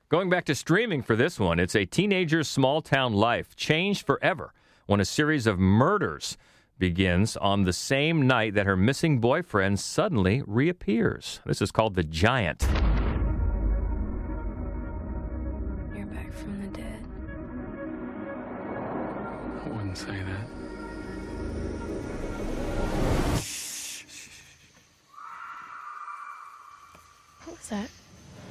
Going 0.10 0.30
back 0.30 0.44
to 0.46 0.56
streaming 0.56 1.04
for 1.04 1.16
this 1.16 1.40
one, 1.40 1.58
it's 1.58 1.74
a 1.74 1.86
teenager's 1.86 2.50
small 2.50 2.82
town 2.82 3.14
life 3.14 3.56
changed 3.56 4.06
forever 4.06 4.54
when 4.88 5.00
a 5.00 5.06
series 5.06 5.48
of 5.48 5.58
murders 5.58 6.36
begins 6.84 7.38
on 7.38 7.63
the 7.63 7.72
same 7.72 8.28
night 8.28 8.56
that 8.56 8.66
her 8.66 8.75
missing 8.75 9.20
boyfriend 9.20 9.80
suddenly 9.80 10.43
reappears. 10.46 11.39
This 11.46 11.62
is 11.62 11.72
called 11.72 11.96
The 11.96 12.04
Giant. 12.04 12.62
You're 15.96 16.06
back 16.08 16.34
from 16.34 16.60
the 16.60 16.67
dead. 16.78 17.06
I 19.63 19.69
wouldn't 19.69 19.98
say 19.98 20.08
that. 20.08 20.46
What 27.46 27.58
was 27.58 27.69
that? 27.69 27.89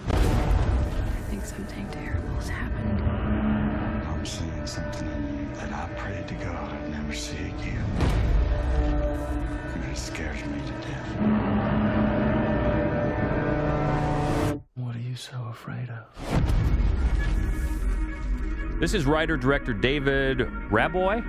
I 0.08 1.20
think 1.28 1.44
something 1.44 1.86
terrible's 1.90 2.48
happened. 2.48 3.02
I'm 4.08 4.24
seeing 4.24 4.66
something 4.66 5.06
in 5.06 5.38
you 5.38 5.54
that 5.56 5.70
I 5.70 5.86
pray 5.96 6.24
to 6.26 6.34
God 6.42 6.72
I'd 6.72 6.88
never 6.88 7.12
see 7.12 7.36
again. 7.36 8.11
And 10.22 10.36
it 10.36 10.38
scares 10.38 10.50
me 10.50 10.58
to 10.66 10.72
death. 10.88 11.08
What 14.74 14.96
are 14.96 15.00
you 15.00 15.16
so 15.16 15.36
afraid 15.50 15.90
of? 15.90 16.06
This 18.80 18.94
is 18.94 19.04
writer 19.06 19.36
director 19.36 19.72
David 19.72 20.38
Raboy, 20.70 21.24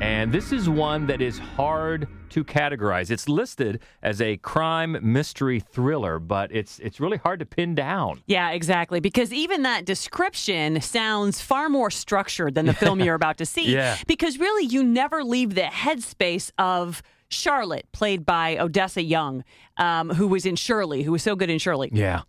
and 0.00 0.32
this 0.32 0.52
is 0.52 0.68
one 0.68 1.06
that 1.06 1.20
is 1.20 1.38
hard 1.38 2.06
to 2.30 2.44
categorize. 2.44 3.10
It's 3.10 3.28
listed 3.28 3.80
as 4.02 4.20
a 4.20 4.36
crime 4.38 4.98
mystery 5.00 5.58
thriller, 5.60 6.18
but 6.18 6.52
it's 6.52 6.78
it's 6.80 7.00
really 7.00 7.16
hard 7.16 7.40
to 7.40 7.46
pin 7.46 7.74
down. 7.74 8.22
Yeah, 8.26 8.50
exactly. 8.50 9.00
Because 9.00 9.32
even 9.32 9.62
that 9.62 9.84
description 9.84 10.80
sounds 10.80 11.40
far 11.40 11.68
more 11.68 11.90
structured 11.90 12.54
than 12.54 12.66
the 12.66 12.74
film 12.74 13.00
you're 13.04 13.14
about 13.14 13.38
to 13.38 13.46
see. 13.46 13.72
Yeah. 13.72 13.96
Because 14.06 14.38
really, 14.38 14.66
you 14.66 14.84
never 14.84 15.24
leave 15.24 15.54
the 15.54 15.62
headspace 15.62 16.50
of 16.58 17.02
Charlotte, 17.28 17.86
played 17.92 18.24
by 18.24 18.56
Odessa 18.58 19.02
Young, 19.02 19.44
um, 19.76 20.10
who 20.10 20.28
was 20.28 20.46
in 20.46 20.56
Shirley, 20.56 21.02
who 21.02 21.12
was 21.12 21.22
so 21.22 21.36
good 21.36 21.50
in 21.50 21.58
Shirley. 21.58 21.90
Yeah. 21.92 22.22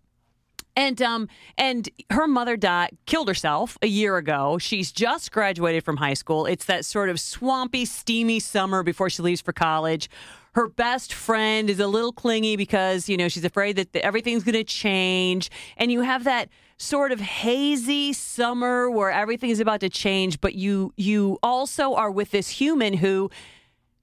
And 0.76 1.02
um 1.02 1.28
and 1.58 1.90
her 2.12 2.28
mother 2.28 2.56
died 2.56 2.96
killed 3.08 3.28
herself 3.28 3.80
a 3.82 3.88
year 3.88 4.18
ago. 4.18 4.60
She's 4.60 4.92
just 4.92 5.32
graduated 5.32 5.84
from 5.84 5.98
high 5.98 6.14
school. 6.14 6.46
It's 6.46 6.66
that 6.66 6.86
sort 6.86 7.10
of 7.10 7.20
swampy, 7.20 7.84
steamy 7.84 8.40
summer 8.40 8.84
before 8.84 9.10
she 9.10 9.24
leaves 9.24 9.42
for 9.42 9.54
college. 9.54 10.08
Her 10.54 10.68
best 10.68 11.14
friend 11.14 11.70
is 11.70 11.80
a 11.80 11.88
little 11.88 12.12
clingy 12.12 12.56
because, 12.56 13.10
you 13.10 13.18
know, 13.18 13.28
she's 13.28 13.46
afraid 13.46 13.76
that 13.76 13.96
everything's 13.96 14.44
going 14.44 14.54
to 14.54 14.64
change. 14.64 15.50
And 15.78 15.92
you 15.92 16.02
have 16.02 16.26
that 16.26 16.50
sort 16.78 17.12
of 17.12 17.20
hazy 17.20 18.14
summer 18.14 18.90
where 18.90 19.10
everything 19.10 19.50
is 19.50 19.60
about 19.60 19.80
to 19.80 19.90
change, 19.90 20.40
but 20.42 20.54
you 20.54 20.94
you 20.96 21.40
also 21.42 21.96
are 21.96 22.12
with 22.12 22.30
this 22.30 22.50
human 22.50 22.94
who 22.94 23.32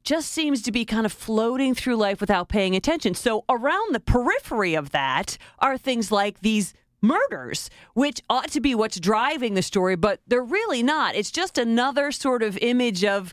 just 0.04 0.30
seems 0.30 0.62
to 0.62 0.72
be 0.72 0.84
kind 0.84 1.06
of 1.06 1.12
floating 1.12 1.74
through 1.74 1.96
life 1.96 2.20
without 2.20 2.48
paying 2.48 2.76
attention. 2.76 3.14
So, 3.14 3.44
around 3.48 3.94
the 3.94 4.00
periphery 4.00 4.74
of 4.74 4.90
that 4.90 5.38
are 5.58 5.76
things 5.76 6.12
like 6.12 6.40
these 6.40 6.74
murders, 7.00 7.70
which 7.94 8.20
ought 8.28 8.50
to 8.50 8.60
be 8.60 8.74
what's 8.74 9.00
driving 9.00 9.54
the 9.54 9.62
story, 9.62 9.96
but 9.96 10.20
they're 10.26 10.42
really 10.42 10.82
not. 10.82 11.14
It's 11.14 11.30
just 11.30 11.58
another 11.58 12.12
sort 12.12 12.42
of 12.42 12.56
image 12.58 13.04
of 13.04 13.32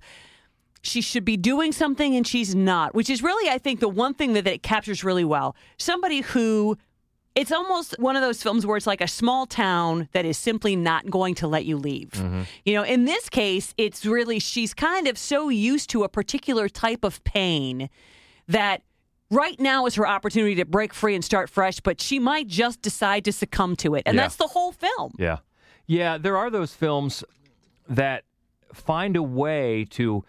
she 0.81 1.01
should 1.01 1.25
be 1.25 1.37
doing 1.37 1.71
something 1.71 2.15
and 2.15 2.25
she's 2.25 2.55
not, 2.55 2.95
which 2.95 3.09
is 3.09 3.21
really, 3.21 3.49
I 3.49 3.57
think, 3.57 3.79
the 3.79 3.89
one 3.89 4.13
thing 4.13 4.33
that, 4.33 4.45
that 4.45 4.53
it 4.53 4.63
captures 4.63 5.03
really 5.03 5.23
well. 5.23 5.55
Somebody 5.77 6.21
who 6.21 6.77
it's 7.35 7.51
almost 7.51 7.95
one 7.99 8.15
of 8.15 8.21
those 8.21 8.43
films 8.43 8.65
where 8.65 8.75
it's 8.77 8.87
like 8.87 9.01
a 9.01 9.07
small 9.07 9.45
town 9.45 10.09
that 10.11 10.25
is 10.25 10.37
simply 10.37 10.75
not 10.75 11.09
going 11.09 11.33
to 11.35 11.47
let 11.47 11.65
you 11.65 11.77
leave. 11.77 12.09
Mm-hmm. 12.11 12.41
You 12.65 12.73
know, 12.75 12.83
in 12.83 13.05
this 13.05 13.29
case, 13.29 13.73
it's 13.77 14.05
really 14.05 14.39
she's 14.39 14.73
kind 14.73 15.07
of 15.07 15.17
so 15.17 15.49
used 15.49 15.89
to 15.91 16.03
a 16.03 16.09
particular 16.09 16.67
type 16.67 17.03
of 17.03 17.23
pain 17.23 17.89
that 18.47 18.81
right 19.29 19.57
now 19.59 19.85
is 19.85 19.95
her 19.95 20.05
opportunity 20.05 20.55
to 20.55 20.65
break 20.65 20.93
free 20.93 21.15
and 21.15 21.23
start 21.23 21.49
fresh, 21.49 21.79
but 21.79 22.01
she 22.01 22.19
might 22.19 22.47
just 22.47 22.81
decide 22.81 23.23
to 23.25 23.31
succumb 23.31 23.77
to 23.77 23.95
it. 23.95 24.03
And 24.05 24.15
Yeah. 24.15 24.23
that's 24.23 24.35
the 24.35 24.47
whole 24.47 24.73
film. 24.73 25.13
Yeah. 25.17 25.37
Yeah, 25.87 26.17
there 26.17 26.35
are 26.37 26.49
those 26.49 26.73
films 26.73 27.23
that 27.87 28.23
find 28.73 29.15
a 29.15 29.23
way 29.23 29.85
to 29.91 30.25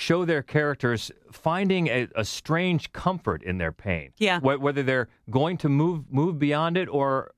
show 0.00 0.24
their 0.24 0.42
characters 0.42 1.10
finding 1.30 1.88
a, 1.88 2.08
a 2.16 2.24
strange 2.24 2.90
comfort 2.92 3.42
in 3.42 3.58
their 3.58 3.72
pain. 3.72 4.12
Yeah. 4.18 4.40
Wh- 4.40 4.60
Whether 4.60 4.82
they're 4.82 5.08
going 5.30 5.58
to 5.58 5.68
move 5.68 6.10
move 6.10 6.38
beyond 6.38 6.76
it 6.78 6.88
or 6.88 7.32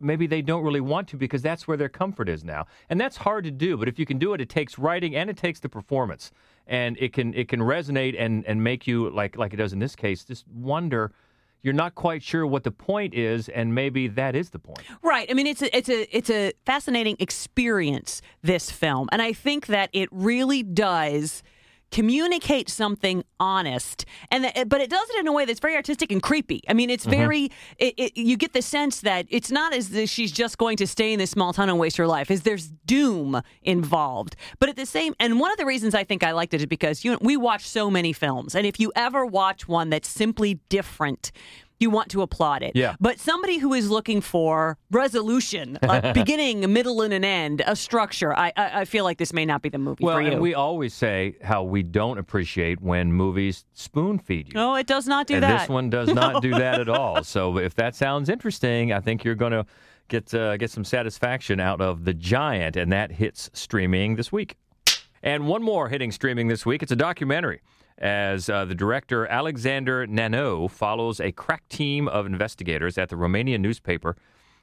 maybe 0.00 0.26
they 0.26 0.42
don't 0.42 0.64
really 0.64 0.80
want 0.80 1.08
to 1.08 1.16
because 1.16 1.42
that's 1.42 1.66
where 1.68 1.76
their 1.76 1.88
comfort 1.88 2.28
is 2.28 2.42
now. 2.44 2.66
And 2.88 3.00
that's 3.00 3.16
hard 3.16 3.44
to 3.44 3.50
do, 3.50 3.76
but 3.76 3.88
if 3.88 3.98
you 3.98 4.06
can 4.06 4.18
do 4.18 4.32
it, 4.34 4.40
it 4.40 4.48
takes 4.48 4.78
writing 4.78 5.14
and 5.16 5.30
it 5.30 5.36
takes 5.36 5.60
the 5.60 5.68
performance. 5.68 6.30
And 6.66 6.96
it 6.98 7.12
can 7.12 7.34
it 7.34 7.48
can 7.48 7.60
resonate 7.60 8.14
and, 8.18 8.44
and 8.46 8.62
make 8.62 8.86
you 8.86 9.10
like 9.10 9.36
like 9.36 9.52
it 9.54 9.56
does 9.56 9.72
in 9.72 9.78
this 9.78 9.94
case, 9.96 10.24
just 10.24 10.44
wonder 10.48 11.12
you're 11.62 11.74
not 11.74 11.94
quite 11.94 12.22
sure 12.22 12.46
what 12.46 12.62
the 12.62 12.70
point 12.70 13.14
is, 13.14 13.48
and 13.48 13.74
maybe 13.74 14.06
that 14.06 14.36
is 14.36 14.50
the 14.50 14.60
point. 14.60 14.82
Right. 15.02 15.28
I 15.28 15.34
mean, 15.34 15.46
it's 15.48 15.60
a, 15.62 15.76
it's 15.76 15.88
a 15.88 16.16
it's 16.16 16.30
a 16.30 16.52
fascinating 16.64 17.16
experience. 17.18 18.22
This 18.42 18.70
film, 18.70 19.08
and 19.12 19.20
I 19.22 19.32
think 19.32 19.66
that 19.66 19.90
it 19.92 20.08
really 20.12 20.62
does 20.62 21.42
communicate 21.90 22.68
something 22.68 23.24
honest, 23.40 24.04
and 24.30 24.50
but 24.66 24.80
it 24.80 24.90
does 24.90 25.08
it 25.10 25.20
in 25.20 25.26
a 25.26 25.32
way 25.32 25.44
that's 25.44 25.60
very 25.60 25.76
artistic 25.76 26.12
and 26.12 26.22
creepy. 26.22 26.62
I 26.68 26.74
mean, 26.74 26.90
it's 26.90 27.04
mm-hmm. 27.04 27.18
very. 27.18 27.52
It, 27.78 27.94
it, 27.96 28.16
you 28.16 28.36
get 28.36 28.52
the 28.52 28.62
sense 28.62 29.00
that 29.02 29.26
it's 29.28 29.50
not 29.50 29.72
as 29.72 29.92
if 29.94 30.10
she's 30.10 30.32
just 30.32 30.58
going 30.58 30.76
to 30.78 30.86
stay 30.86 31.12
in 31.12 31.18
this 31.18 31.30
small 31.30 31.52
town 31.52 31.68
and 31.68 31.78
waste 31.78 31.96
her 31.96 32.06
life. 32.06 32.30
Is 32.30 32.42
there's 32.42 32.68
doom 32.86 33.40
involved, 33.62 34.36
but 34.58 34.68
at 34.68 34.76
the 34.76 34.86
same. 34.86 35.14
And 35.20 35.40
one 35.40 35.50
of 35.50 35.58
the 35.58 35.66
reasons 35.66 35.94
I 35.94 36.04
think 36.04 36.22
I 36.22 36.32
liked 36.32 36.54
it 36.54 36.60
is 36.60 36.66
because 36.66 37.04
you 37.04 37.12
know, 37.12 37.18
we 37.20 37.36
watch 37.36 37.66
so 37.66 37.90
many 37.90 38.12
films, 38.12 38.54
and 38.54 38.66
if 38.66 38.78
you 38.80 38.92
ever 38.94 39.24
watch 39.24 39.68
one 39.68 39.90
that's 39.90 40.08
simply 40.08 40.60
different 40.68 41.32
you 41.80 41.90
want 41.90 42.10
to 42.10 42.22
applaud 42.22 42.62
it. 42.62 42.72
Yeah. 42.74 42.96
But 43.00 43.18
somebody 43.20 43.58
who 43.58 43.72
is 43.72 43.88
looking 43.90 44.20
for 44.20 44.78
resolution, 44.90 45.78
a 45.82 46.12
beginning, 46.14 46.64
a 46.64 46.68
middle, 46.68 47.02
and 47.02 47.12
an 47.14 47.24
end, 47.24 47.62
a 47.66 47.76
structure, 47.76 48.36
I, 48.36 48.52
I, 48.56 48.80
I 48.80 48.84
feel 48.84 49.04
like 49.04 49.18
this 49.18 49.32
may 49.32 49.46
not 49.46 49.62
be 49.62 49.68
the 49.68 49.78
movie 49.78 50.04
Well, 50.04 50.16
for 50.16 50.22
you. 50.22 50.32
and 50.32 50.40
we 50.40 50.54
always 50.54 50.92
say 50.94 51.36
how 51.42 51.62
we 51.62 51.82
don't 51.82 52.18
appreciate 52.18 52.80
when 52.80 53.12
movies 53.12 53.64
spoon 53.74 54.18
feed 54.18 54.48
you. 54.48 54.54
no, 54.54 54.74
it 54.74 54.86
does 54.86 55.06
not 55.06 55.26
do 55.26 55.34
and 55.34 55.42
that. 55.42 55.60
this 55.60 55.68
one 55.68 55.88
does 55.90 56.08
not 56.12 56.42
do 56.42 56.50
that 56.58 56.80
at 56.80 56.88
all. 56.88 57.22
So 57.24 57.58
if 57.58 57.74
that 57.76 57.94
sounds 57.94 58.28
interesting, 58.28 58.92
I 58.92 59.00
think 59.00 59.24
you're 59.24 59.34
going 59.34 59.52
to 59.52 59.64
get 60.08 60.32
uh, 60.34 60.56
get 60.56 60.70
some 60.70 60.84
satisfaction 60.84 61.60
out 61.60 61.80
of 61.80 62.04
The 62.04 62.14
Giant, 62.14 62.76
and 62.76 62.90
that 62.92 63.12
hits 63.12 63.50
streaming 63.52 64.16
this 64.16 64.32
week. 64.32 64.56
And 65.22 65.46
one 65.48 65.62
more 65.62 65.88
hitting 65.88 66.12
streaming 66.12 66.48
this 66.48 66.64
week. 66.64 66.82
It's 66.82 66.92
a 66.92 66.96
documentary. 66.96 67.60
As 68.00 68.48
uh, 68.48 68.64
the 68.64 68.76
director 68.76 69.26
Alexander 69.26 70.06
Nanau 70.06 70.70
follows 70.70 71.18
a 71.18 71.32
crack 71.32 71.68
team 71.68 72.06
of 72.06 72.26
investigators 72.26 72.96
at 72.96 73.08
the 73.08 73.16
Romanian 73.16 73.60
newspaper 73.60 74.16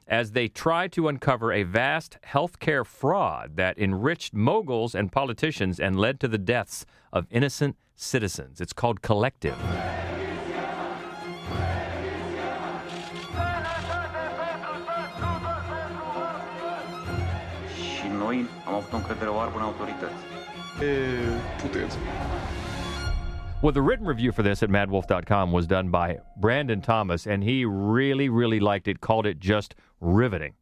as 0.08 0.32
they 0.32 0.48
try 0.48 0.86
to 0.88 1.08
uncover 1.08 1.52
a 1.52 1.62
vast 1.64 2.16
healthcare 2.26 2.86
fraud 2.86 3.56
that 3.56 3.78
enriched 3.78 4.32
moguls 4.32 4.94
and 4.94 5.12
politicians 5.12 5.80
and 5.80 5.98
led 5.98 6.20
to 6.20 6.28
the 6.28 6.38
deaths 6.38 6.86
of 7.12 7.26
innocent 7.30 7.76
citizens. 7.96 8.60
It's 8.60 8.72
called 8.72 9.02
Collective. 9.02 9.56
Și 17.74 18.08
noi 18.18 18.46
am 18.66 18.74
avut 18.74 18.92
o 18.92 18.96
încredere 18.96 19.30
oarbă 19.30 19.56
în 19.56 19.62
autorități. 19.62 20.14
Puteți. 21.62 21.98
Well, 23.62 23.72
the 23.72 23.80
written 23.80 24.06
review 24.06 24.32
for 24.32 24.42
this 24.42 24.62
at 24.62 24.68
maddwolf.com 24.68 25.50
was 25.50 25.66
done 25.66 25.88
by 25.88 26.18
Brandon 26.36 26.82
Thomas, 26.82 27.26
and 27.26 27.42
he 27.42 27.64
really, 27.64 28.28
really 28.28 28.60
liked 28.60 28.86
it, 28.86 29.00
called 29.00 29.26
it 29.26 29.40
just 29.40 29.74
riveting. 30.00 30.54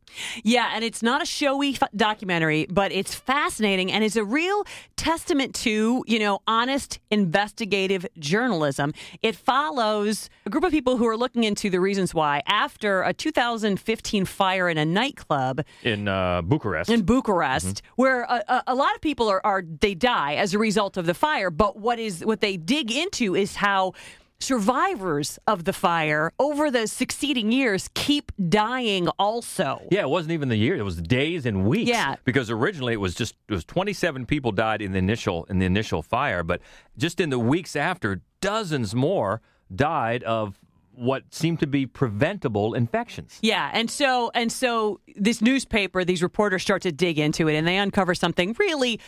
Yeah, 0.45 0.71
and 0.75 0.85
it's 0.85 1.03
not 1.03 1.23
a 1.23 1.25
showy 1.27 1.71
f- 1.81 1.89
documentary, 1.97 2.67
but 2.71 2.93
it's 2.93 3.15
fascinating 3.17 3.91
and 3.91 4.05
it's 4.05 4.15
a 4.15 4.25
real 4.25 4.65
testament 4.97 5.55
to, 5.57 6.05
you 6.07 6.19
know, 6.21 6.39
honest 6.47 7.01
investigative 7.11 8.07
journalism. 8.19 8.93
It 9.23 9.35
follows 9.35 10.31
a 10.47 10.51
group 10.51 10.63
of 10.63 10.71
people 10.71 10.99
who 10.99 11.07
are 11.09 11.17
looking 11.17 11.43
into 11.43 11.69
the 11.69 11.81
reasons 11.81 12.15
why 12.15 12.43
after 12.47 13.03
a 13.03 13.13
2015 13.13 14.25
fire 14.25 14.69
in 14.69 14.79
a 14.79 14.85
nightclub 14.85 15.63
In 15.83 16.07
uh, 16.07 16.43
Bucharest. 16.43 16.91
in 16.91 17.03
Bucharest, 17.03 17.83
where 17.97 18.23
a, 18.23 18.43
a, 18.49 18.63
a 18.69 18.75
lot 18.75 18.95
of 18.95 19.01
people 19.01 19.29
are, 19.29 19.41
are 19.45 19.63
they 19.63 19.95
die 19.95 20.35
as 20.35 20.55
a 20.55 20.59
result 20.59 20.97
of 20.97 21.07
the 21.07 21.15
fire. 21.15 21.51
But 21.51 21.77
what 21.79 21.99
is 21.99 22.25
what 22.25 22.41
they 22.41 22.57
dig 22.57 22.93
into 22.93 23.35
is 23.35 23.57
how 23.57 23.95
survivors 24.41 25.39
of 25.47 25.65
the 25.65 25.73
fire 25.73 26.33
over 26.39 26.71
the 26.71 26.87
succeeding 26.87 27.51
years 27.53 27.89
keep 27.95 28.33
dying 28.49 29.09
also. 29.19 29.83
Yeah, 29.91 30.03
it 30.03 30.11
wasn't 30.11 30.33
even 30.33 30.49
the 30.49 30.57
year; 30.57 30.77
it 30.77 30.83
was 30.83 31.01
days 31.01 31.47
and 31.47 31.65
weeks. 31.67 31.89
Yeah. 31.89 32.17
because 32.25 32.51
originally 32.51 32.93
it 32.93 33.01
was 33.01 33.15
just 33.15 33.35
it 33.49 33.53
was 33.55 33.65
27 33.65 34.27
people 34.27 34.53
died 34.53 34.83
in 34.83 34.93
the 34.93 34.99
initial 34.99 35.45
in 35.45 35.59
the 35.59 35.67
initial 35.67 36.03
fire, 36.03 36.43
but 36.43 36.61
just 36.97 37.21
in 37.21 37.31
the 37.31 37.39
weeks 37.39 37.75
after, 37.77 38.21
dozens 38.41 38.95
more 38.95 39.41
died 39.75 40.23
of 40.25 40.59
what 40.97 41.35
seemed 41.35 41.59
to 41.59 41.67
be 41.67 41.87
preventable 41.87 42.75
infections. 42.75 43.39
Yeah, 43.43 43.71
and 43.73 43.91
so 43.91 44.31
and 44.35 44.53
so 44.53 45.01
this 45.17 45.41
newspaper, 45.41 46.05
these 46.05 46.23
reporters 46.23 46.63
start 46.63 46.83
to 46.83 46.93
dig 46.93 47.19
into 47.19 47.49
it, 47.49 47.55
and 47.57 47.67
they 47.67 47.77
uncover 47.79 48.15
something 48.15 48.55
really 48.59 49.01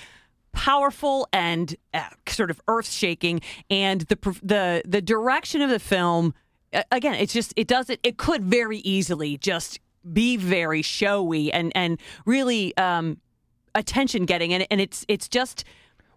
powerful 0.56 1.28
and 1.32 1.76
uh, 1.94 2.08
sort 2.26 2.50
of 2.50 2.60
earth 2.66 2.90
shaking. 2.90 3.40
And 3.70 4.00
the 4.02 4.16
the 4.42 4.82
the 4.84 5.00
direction 5.02 5.62
of 5.62 5.70
the 5.70 5.78
film, 5.78 6.34
again, 6.90 7.14
it's 7.14 7.32
just 7.32 7.52
it 7.56 7.68
doesn't. 7.68 8.00
It 8.02 8.16
could 8.16 8.42
very 8.42 8.78
easily 8.78 9.36
just 9.36 9.78
be 10.12 10.36
very 10.36 10.82
showy 10.82 11.52
and 11.52 11.70
and 11.76 12.00
really 12.24 12.76
um, 12.76 13.18
attention 13.74 14.24
getting, 14.24 14.52
and 14.52 14.66
and 14.70 14.80
it's 14.80 15.04
it's 15.06 15.28
just. 15.28 15.64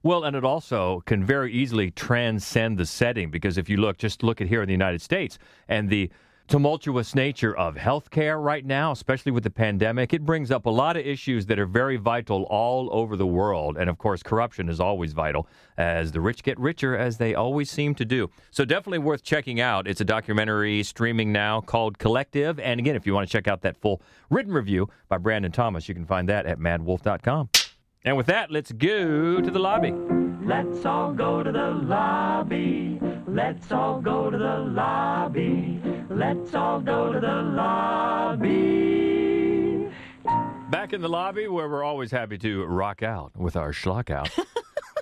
Well, 0.01 0.23
and 0.23 0.33
it 0.33 0.45
also 0.45 1.01
can 1.05 1.25
very 1.25 1.51
easily 1.51 1.91
transcend 1.91 2.77
the 2.77 2.85
setting 2.85 3.29
because 3.29 3.57
if 3.57 3.67
you 3.67 3.75
look, 3.75 3.97
just 3.97 4.23
look 4.23 4.39
at 4.39 4.47
here 4.47 4.61
in 4.61 4.67
the 4.67 4.73
United 4.73 5.01
States 5.01 5.37
and 5.67 5.89
the 5.89 6.09
tumultuous 6.49 7.13
nature 7.13 7.55
of 7.55 7.75
healthcare 7.75 8.43
right 8.43 8.65
now, 8.65 8.91
especially 8.91 9.31
with 9.31 9.43
the 9.43 9.51
pandemic, 9.51 10.13
it 10.13 10.25
brings 10.25 10.49
up 10.49 10.65
a 10.65 10.69
lot 10.69 10.97
of 10.97 11.05
issues 11.05 11.45
that 11.45 11.59
are 11.59 11.67
very 11.67 11.95
vital 11.95 12.43
all 12.49 12.89
over 12.91 13.15
the 13.15 13.27
world. 13.27 13.77
And 13.77 13.87
of 13.87 13.99
course, 13.99 14.23
corruption 14.23 14.67
is 14.67 14.79
always 14.79 15.13
vital 15.13 15.47
as 15.77 16.11
the 16.11 16.19
rich 16.19 16.41
get 16.41 16.59
richer, 16.59 16.97
as 16.97 17.17
they 17.17 17.35
always 17.35 17.69
seem 17.69 17.93
to 17.95 18.03
do. 18.03 18.31
So 18.49 18.65
definitely 18.65 18.97
worth 18.97 19.21
checking 19.21 19.61
out. 19.61 19.87
It's 19.87 20.01
a 20.01 20.05
documentary 20.05 20.81
streaming 20.81 21.31
now 21.31 21.61
called 21.61 21.99
Collective. 21.99 22.59
And 22.59 22.79
again, 22.79 22.95
if 22.95 23.05
you 23.05 23.13
want 23.13 23.29
to 23.29 23.31
check 23.31 23.47
out 23.47 23.61
that 23.61 23.77
full 23.77 24.01
written 24.31 24.51
review 24.51 24.89
by 25.07 25.19
Brandon 25.19 25.51
Thomas, 25.51 25.87
you 25.87 25.93
can 25.93 26.05
find 26.05 26.27
that 26.29 26.47
at 26.47 26.57
maddwolf.com. 26.57 27.49
And 28.03 28.17
with 28.17 28.25
that, 28.25 28.49
let's 28.49 28.71
go 28.71 29.39
to 29.39 29.51
the 29.51 29.59
lobby. 29.59 29.91
Let's 29.91 30.83
all 30.83 31.13
go 31.13 31.43
to 31.43 31.51
the 31.51 31.71
lobby. 31.71 32.99
Let's 33.27 33.71
all 33.71 34.01
go 34.01 34.31
to 34.31 34.37
the 34.37 34.57
lobby. 34.57 35.98
Let's 36.09 36.55
all 36.55 36.79
go 36.79 37.13
to 37.13 37.19
the 37.19 37.27
lobby. 37.27 38.49
Back 40.71 40.91
in 40.93 41.01
the 41.01 41.09
lobby 41.09 41.47
where 41.47 41.69
we're 41.69 41.83
always 41.83 42.09
happy 42.09 42.39
to 42.39 42.65
rock 42.65 43.03
out 43.03 43.37
with 43.37 43.55
our 43.55 43.71
schlock 43.71 44.09
out. 44.09 44.29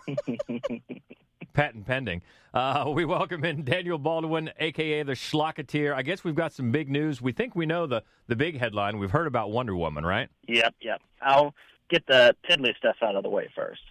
Patent 1.54 1.86
pending. 1.86 2.24
Uh, 2.54 2.92
we 2.94 3.06
welcome 3.06 3.46
in 3.46 3.64
Daniel 3.64 3.98
Baldwin, 3.98 4.52
aka 4.60 5.04
the 5.04 5.14
Schlocketeer. 5.14 5.96
I 5.96 6.02
guess 6.02 6.26
we've 6.26 6.36
got 6.36 6.52
some 6.52 6.72
big 6.72 6.90
news. 6.90 7.22
We 7.22 7.32
think 7.32 7.56
we 7.56 7.66
know 7.66 7.88
the, 7.88 8.04
the 8.28 8.36
big 8.36 8.60
headline. 8.60 9.00
We've 9.00 9.12
heard 9.12 9.28
about 9.28 9.50
Wonder 9.50 9.78
Woman, 9.78 10.06
right? 10.06 10.28
Yep, 10.50 10.76
yep. 10.82 11.02
I'll 11.22 11.56
get 11.90 12.06
the 12.08 12.36
piddly 12.50 12.76
stuff 12.76 12.98
out 13.02 13.16
of 13.16 13.24
the 13.24 13.30
way 13.30 13.50
first. 13.56 13.82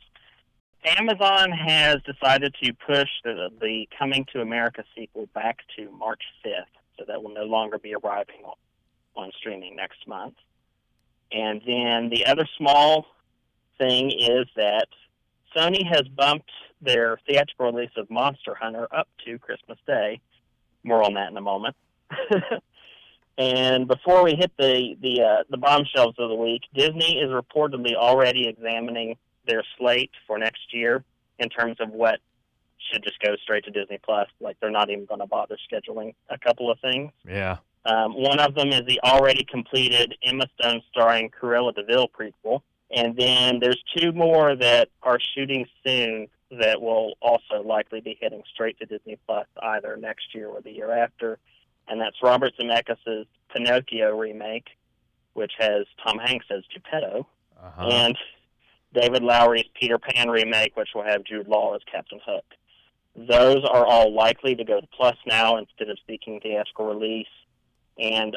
Amazon 0.85 1.51
has 1.51 1.97
decided 2.03 2.55
to 2.63 2.73
push 2.75 3.09
the, 3.25 3.49
the 3.61 3.89
Coming 3.99 4.27
to 4.35 4.43
America 4.43 4.85
sequel 4.95 5.29
back 5.35 5.61
to 5.77 5.91
March 5.91 6.23
5th, 6.45 6.65
so 6.99 7.05
that 7.07 7.23
will 7.23 7.35
no 7.35 7.45
longer 7.45 7.79
be 7.79 7.95
arriving 7.95 8.43
on, 9.15 9.31
streaming 9.39 9.77
next 9.77 10.07
month. 10.07 10.35
And 11.33 11.61
then 11.67 12.11
the 12.11 12.27
other 12.27 12.49
small 12.57 13.07
thing 13.79 14.11
is 14.11 14.47
that 14.57 14.87
Sony 15.57 15.87
has 15.87 16.03
bumped 16.09 16.51
their 16.81 17.19
theatrical 17.27 17.73
release 17.73 17.91
of 17.97 18.11
Monster 18.11 18.55
Hunter 18.55 18.87
up 18.95 19.09
to 19.25 19.39
Christmas 19.39 19.79
Day. 19.87 20.21
More 20.85 21.03
on 21.03 21.15
that 21.15 21.31
in 21.31 21.37
a 21.37 21.41
moment. 21.41 21.75
and 23.39 23.89
before 23.89 24.23
we 24.23 24.35
hit 24.35 24.53
the 24.59 24.95
the 25.01 25.23
uh, 25.23 25.43
the 25.51 25.57
bombshells 25.57 26.15
of 26.19 26.29
the 26.29 26.35
week, 26.35 26.63
Disney 26.75 27.19
is 27.19 27.31
reportedly 27.31 27.95
already 27.95 28.47
examining 28.47 29.17
their 29.47 29.65
slate 29.79 30.11
for 30.27 30.39
next 30.39 30.73
year 30.73 31.05
in 31.39 31.49
terms 31.49 31.77
of 31.81 31.91
what 31.91 32.21
should 32.93 33.03
just 33.03 33.19
go 33.21 33.35
straight 33.43 33.65
to 33.65 33.71
Disney 33.71 33.99
Plus. 34.03 34.29
Like 34.41 34.57
they're 34.61 34.71
not 34.71 34.91
even 34.91 35.05
going 35.07 35.21
to 35.21 35.27
bother 35.27 35.57
scheduling 35.71 36.15
a 36.31 36.39
couple 36.39 36.71
of 36.71 36.79
things. 36.81 37.13
Yeah. 37.29 37.59
Um, 37.85 38.15
one 38.21 38.41
of 38.41 38.55
them 38.55 38.69
is 38.69 38.83
the 38.87 39.01
already 39.05 39.45
completed 39.45 40.17
Emma 40.23 40.47
Stone 40.59 40.83
starring 40.91 41.31
Cruella 41.31 41.75
de 41.75 41.85
Vil 41.85 42.09
prequel. 42.09 42.63
And 42.91 43.17
then 43.17 43.59
there's 43.61 43.83
two 43.97 44.13
more 44.13 44.55
that 44.57 44.89
are 45.03 45.19
shooting 45.35 45.67
soon 45.85 46.29
that 46.51 46.81
will 46.81 47.15
also 47.21 47.63
likely 47.65 48.01
be 48.01 48.17
heading 48.21 48.43
straight 48.53 48.79
to 48.79 48.87
Disney 48.87 49.19
Plus 49.27 49.47
either 49.63 49.97
next 49.97 50.35
year 50.35 50.49
or 50.49 50.61
the 50.61 50.71
year 50.71 50.91
after. 50.93 51.39
And 51.89 52.01
that's 52.01 52.17
Robert 52.23 52.53
Zemeckis' 52.61 53.27
Pinocchio 53.53 54.17
remake, 54.17 54.67
which 55.35 55.53
has 55.59 55.87
Tom 56.05 56.19
Hanks 56.19 56.47
as 56.51 56.63
Geppetto, 56.73 57.27
Uh-huh. 57.63 57.89
and 57.89 58.17
David 58.95 59.23
Lowery's 59.23 59.67
Peter 59.79 59.99
Pan 59.99 60.29
remake, 60.31 60.77
which 60.77 60.91
will 60.95 61.03
have 61.05 61.25
Jude 61.25 61.49
Law 61.49 61.75
as 61.75 61.83
Captain 61.91 62.21
Hook. 62.25 62.45
Those 63.17 63.65
are 63.65 63.87
all 63.87 64.13
likely 64.15 64.55
to 64.55 64.65
go 64.65 64.81
to 64.81 64.87
Plus 64.97 65.17
now 65.27 65.57
instead 65.57 65.89
of 65.89 65.99
seeking 66.07 66.39
theatrical 66.41 66.87
release. 66.87 67.27
And 67.99 68.37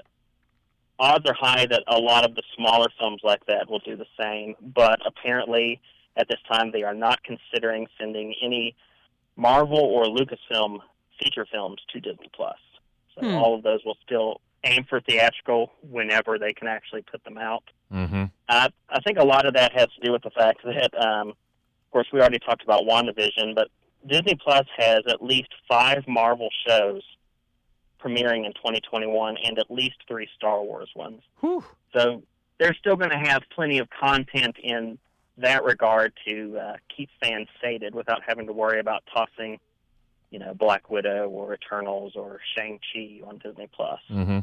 odds 0.98 1.30
are 1.30 1.36
high 1.38 1.66
that 1.66 1.84
a 1.88 1.98
lot 2.00 2.26
of 2.26 2.36
the 2.36 2.44
smaller 2.56 2.88
films 2.98 3.22
like 3.24 3.46
that 3.48 3.70
will 3.70 3.80
do 3.80 3.96
the 3.98 4.06
same. 4.20 4.56
But 4.62 5.00
apparently, 5.06 5.82
at 6.16 6.28
this 6.30 6.40
time, 6.52 6.72
they 6.72 6.84
are 6.84 6.94
not 6.94 7.20
considering 7.24 7.88
sending 8.00 8.34
any 8.42 8.76
Marvel 9.36 9.80
or 9.80 10.06
Lucasfilm 10.06 10.80
feature 11.22 11.46
films 11.52 11.82
to 11.94 12.00
Disney 12.00 12.30
Plus. 12.34 12.58
So 13.16 13.22
Hmm. 13.26 13.36
all 13.36 13.56
of 13.56 13.64
those 13.64 13.84
will 13.86 13.98
still 14.06 14.40
aim 14.64 14.86
for 14.90 15.00
theatrical 15.02 15.72
whenever 15.82 16.38
they 16.38 16.54
can 16.54 16.68
actually 16.68 17.02
put 17.02 17.24
them 17.24 17.38
out. 17.38 17.64
Mm-hmm. 17.92 18.26
I, 18.50 18.70
I 18.90 19.00
think 19.02 19.18
a 19.18 19.26
lot 19.26 19.46
of 19.46 19.54
that 19.54 19.74
has 19.74 19.88
to 19.88 20.02
do 20.06 20.12
with 20.12 20.22
the 20.22 20.30
fact 20.32 20.62
that, 20.64 20.94
um, 21.02 21.30
of 21.30 21.92
course, 21.92 22.08
we 22.12 22.20
already 22.20 22.40
talked 22.40 22.64
about 22.64 22.84
WandaVision, 22.84 23.56
but 23.56 23.70
Disney 24.08 24.36
Plus 24.36 24.66
has 24.78 25.02
at 25.08 25.22
least 25.22 25.50
five 25.68 26.08
Marvel 26.08 26.50
shows 26.66 27.02
premiering 28.02 28.46
in 28.46 28.54
2021 28.54 29.38
and 29.44 29.60
at 29.60 29.70
least 29.70 29.98
three 30.08 30.28
Star 30.36 30.64
Wars 30.64 30.90
ones. 30.96 31.22
Whew. 31.42 31.64
So 31.94 32.24
they're 32.60 32.76
still 32.76 32.96
going 32.96 33.12
to 33.12 33.18
have 33.18 33.44
plenty 33.54 33.80
of 33.80 33.90
content 33.90 34.56
in 34.62 34.98
that 35.38 35.64
regard 35.64 36.14
to 36.28 36.58
uh, 36.58 36.74
keep 36.96 37.10
fans 37.22 37.48
sated 37.62 37.96
without 37.96 38.22
having 38.26 38.48
to 38.48 38.54
worry 38.54 38.80
about 38.80 39.04
tossing, 39.14 39.60
you 40.32 40.40
know, 40.40 40.54
Black 40.54 40.90
Widow 40.90 41.30
or 41.30 41.54
Eternals 41.54 42.14
or 42.16 42.40
Shang 42.56 42.80
Chi 42.94 43.22
on 43.26 43.38
Disney 43.38 43.70
Plus. 43.74 44.00
Mm-hmm. 44.10 44.40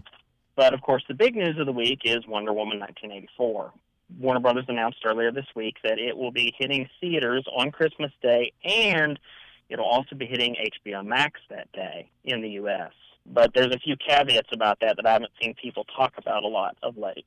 But 0.54 0.72
of 0.72 0.80
course, 0.80 1.04
the 1.06 1.14
big 1.14 1.36
news 1.36 1.58
of 1.58 1.66
the 1.66 1.72
week 1.72 2.00
is 2.04 2.26
Wonder 2.26 2.52
Woman 2.52 2.80
1984. 2.80 3.72
Warner 4.18 4.40
Brothers 4.40 4.64
announced 4.68 4.98
earlier 5.04 5.32
this 5.32 5.46
week 5.54 5.76
that 5.82 5.98
it 5.98 6.16
will 6.16 6.30
be 6.30 6.54
hitting 6.58 6.88
theaters 7.00 7.44
on 7.54 7.70
Christmas 7.70 8.12
Day 8.22 8.52
and 8.64 9.18
it'll 9.68 9.86
also 9.86 10.16
be 10.16 10.26
hitting 10.26 10.56
HBO 10.84 11.04
Max 11.04 11.40
that 11.50 11.70
day 11.72 12.10
in 12.24 12.42
the 12.42 12.50
U.S. 12.50 12.92
But 13.26 13.52
there's 13.54 13.74
a 13.74 13.78
few 13.78 13.96
caveats 13.96 14.48
about 14.52 14.78
that 14.80 14.96
that 14.96 15.06
I 15.06 15.12
haven't 15.12 15.32
seen 15.42 15.54
people 15.60 15.84
talk 15.96 16.14
about 16.16 16.44
a 16.44 16.48
lot 16.48 16.76
of 16.82 16.96
late. 16.96 17.26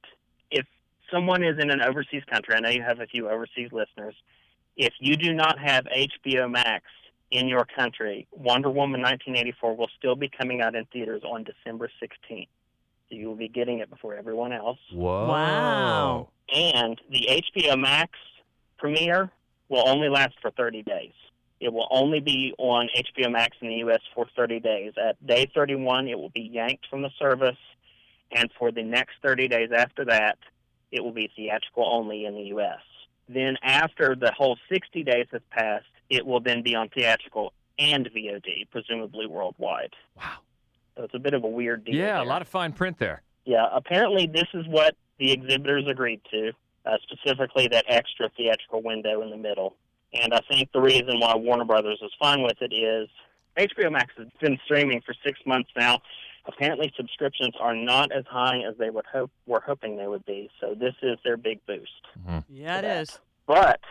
If 0.49 0.65
someone 1.11 1.43
is 1.43 1.57
in 1.59 1.69
an 1.69 1.81
overseas 1.81 2.23
country, 2.31 2.55
I 2.55 2.59
know 2.59 2.69
you 2.69 2.83
have 2.83 2.99
a 2.99 3.07
few 3.07 3.29
overseas 3.29 3.69
listeners, 3.71 4.15
if 4.77 4.93
you 4.99 5.17
do 5.17 5.33
not 5.33 5.59
have 5.59 5.85
HBO 5.85 6.49
Max 6.49 6.85
in 7.31 7.47
your 7.47 7.65
country, 7.65 8.27
Wonder 8.31 8.69
Woman 8.69 9.01
1984 9.01 9.75
will 9.75 9.89
still 9.97 10.15
be 10.15 10.29
coming 10.29 10.61
out 10.61 10.73
in 10.73 10.85
theaters 10.85 11.21
on 11.23 11.43
December 11.43 11.91
16th. 12.01 12.47
So 13.09 13.15
you 13.15 13.27
will 13.27 13.35
be 13.35 13.49
getting 13.49 13.79
it 13.79 13.89
before 13.89 14.15
everyone 14.15 14.53
else. 14.53 14.79
Whoa. 14.93 15.27
Wow. 15.27 16.29
And 16.53 16.99
the 17.09 17.41
HBO 17.57 17.79
Max 17.79 18.11
premiere 18.77 19.31
will 19.67 19.87
only 19.87 20.09
last 20.09 20.35
for 20.41 20.51
30 20.51 20.83
days. 20.83 21.11
It 21.59 21.73
will 21.73 21.87
only 21.91 22.19
be 22.21 22.53
on 22.57 22.87
HBO 22.95 23.31
Max 23.31 23.57
in 23.61 23.67
the 23.67 23.75
U.S. 23.75 23.99
for 24.15 24.27
30 24.35 24.59
days. 24.59 24.93
At 25.01 25.25
day 25.25 25.49
31, 25.53 26.07
it 26.07 26.17
will 26.17 26.29
be 26.29 26.49
yanked 26.51 26.87
from 26.89 27.01
the 27.01 27.09
service, 27.19 27.57
and 28.31 28.49
for 28.57 28.71
the 28.71 28.83
next 28.83 29.15
30 29.21 29.47
days 29.47 29.69
after 29.75 30.05
that, 30.05 30.37
it 30.91 31.03
will 31.03 31.11
be 31.11 31.29
theatrical 31.35 31.85
only 31.85 32.25
in 32.25 32.35
the 32.35 32.43
U.S. 32.43 32.79
Then, 33.27 33.57
after 33.61 34.15
the 34.15 34.31
whole 34.31 34.57
60 34.71 35.03
days 35.03 35.27
has 35.31 35.41
passed, 35.51 35.85
it 36.09 36.25
will 36.25 36.39
then 36.39 36.63
be 36.63 36.75
on 36.75 36.89
theatrical 36.89 37.53
and 37.77 38.09
VOD, 38.11 38.69
presumably 38.71 39.27
worldwide. 39.27 39.93
Wow. 40.17 40.39
So 40.95 41.03
it's 41.03 41.13
a 41.13 41.19
bit 41.19 41.33
of 41.33 41.43
a 41.43 41.47
weird 41.47 41.85
deal. 41.85 41.95
Yeah, 41.95 42.15
there. 42.15 42.23
a 42.23 42.25
lot 42.25 42.41
of 42.41 42.47
fine 42.47 42.73
print 42.73 42.97
there. 42.97 43.21
Yeah, 43.45 43.67
apparently 43.71 44.27
this 44.27 44.47
is 44.53 44.67
what 44.67 44.95
the 45.17 45.31
exhibitors 45.31 45.85
agreed 45.87 46.21
to, 46.31 46.51
uh, 46.85 46.97
specifically 47.03 47.67
that 47.67 47.85
extra 47.87 48.29
theatrical 48.35 48.81
window 48.81 49.21
in 49.21 49.29
the 49.29 49.37
middle. 49.37 49.75
And 50.13 50.33
I 50.33 50.41
think 50.49 50.71
the 50.71 50.81
reason 50.81 51.19
why 51.19 51.35
Warner 51.35 51.65
Brothers 51.65 51.99
is 52.01 52.11
fine 52.19 52.41
with 52.41 52.61
it 52.61 52.73
is 52.73 53.09
HBO 53.57 53.91
Max 53.91 54.13
has 54.17 54.27
been 54.41 54.57
streaming 54.65 55.01
for 55.05 55.13
six 55.25 55.39
months 55.45 55.69
now. 55.77 55.99
Apparently, 56.45 56.91
subscriptions 56.95 57.53
are 57.59 57.75
not 57.75 58.11
as 58.11 58.25
high 58.27 58.61
as 58.67 58.75
they 58.77 58.89
would 58.89 59.05
hope 59.05 59.29
were 59.45 59.59
hoping 59.59 59.97
they 59.97 60.07
would 60.07 60.25
be. 60.25 60.49
So 60.59 60.73
this 60.73 60.95
is 61.03 61.17
their 61.23 61.37
big 61.37 61.63
boost. 61.67 61.91
Mm-hmm. 62.19 62.39
Yeah, 62.49 62.79
it 62.79 62.85
is. 62.85 63.19
But 63.45 63.81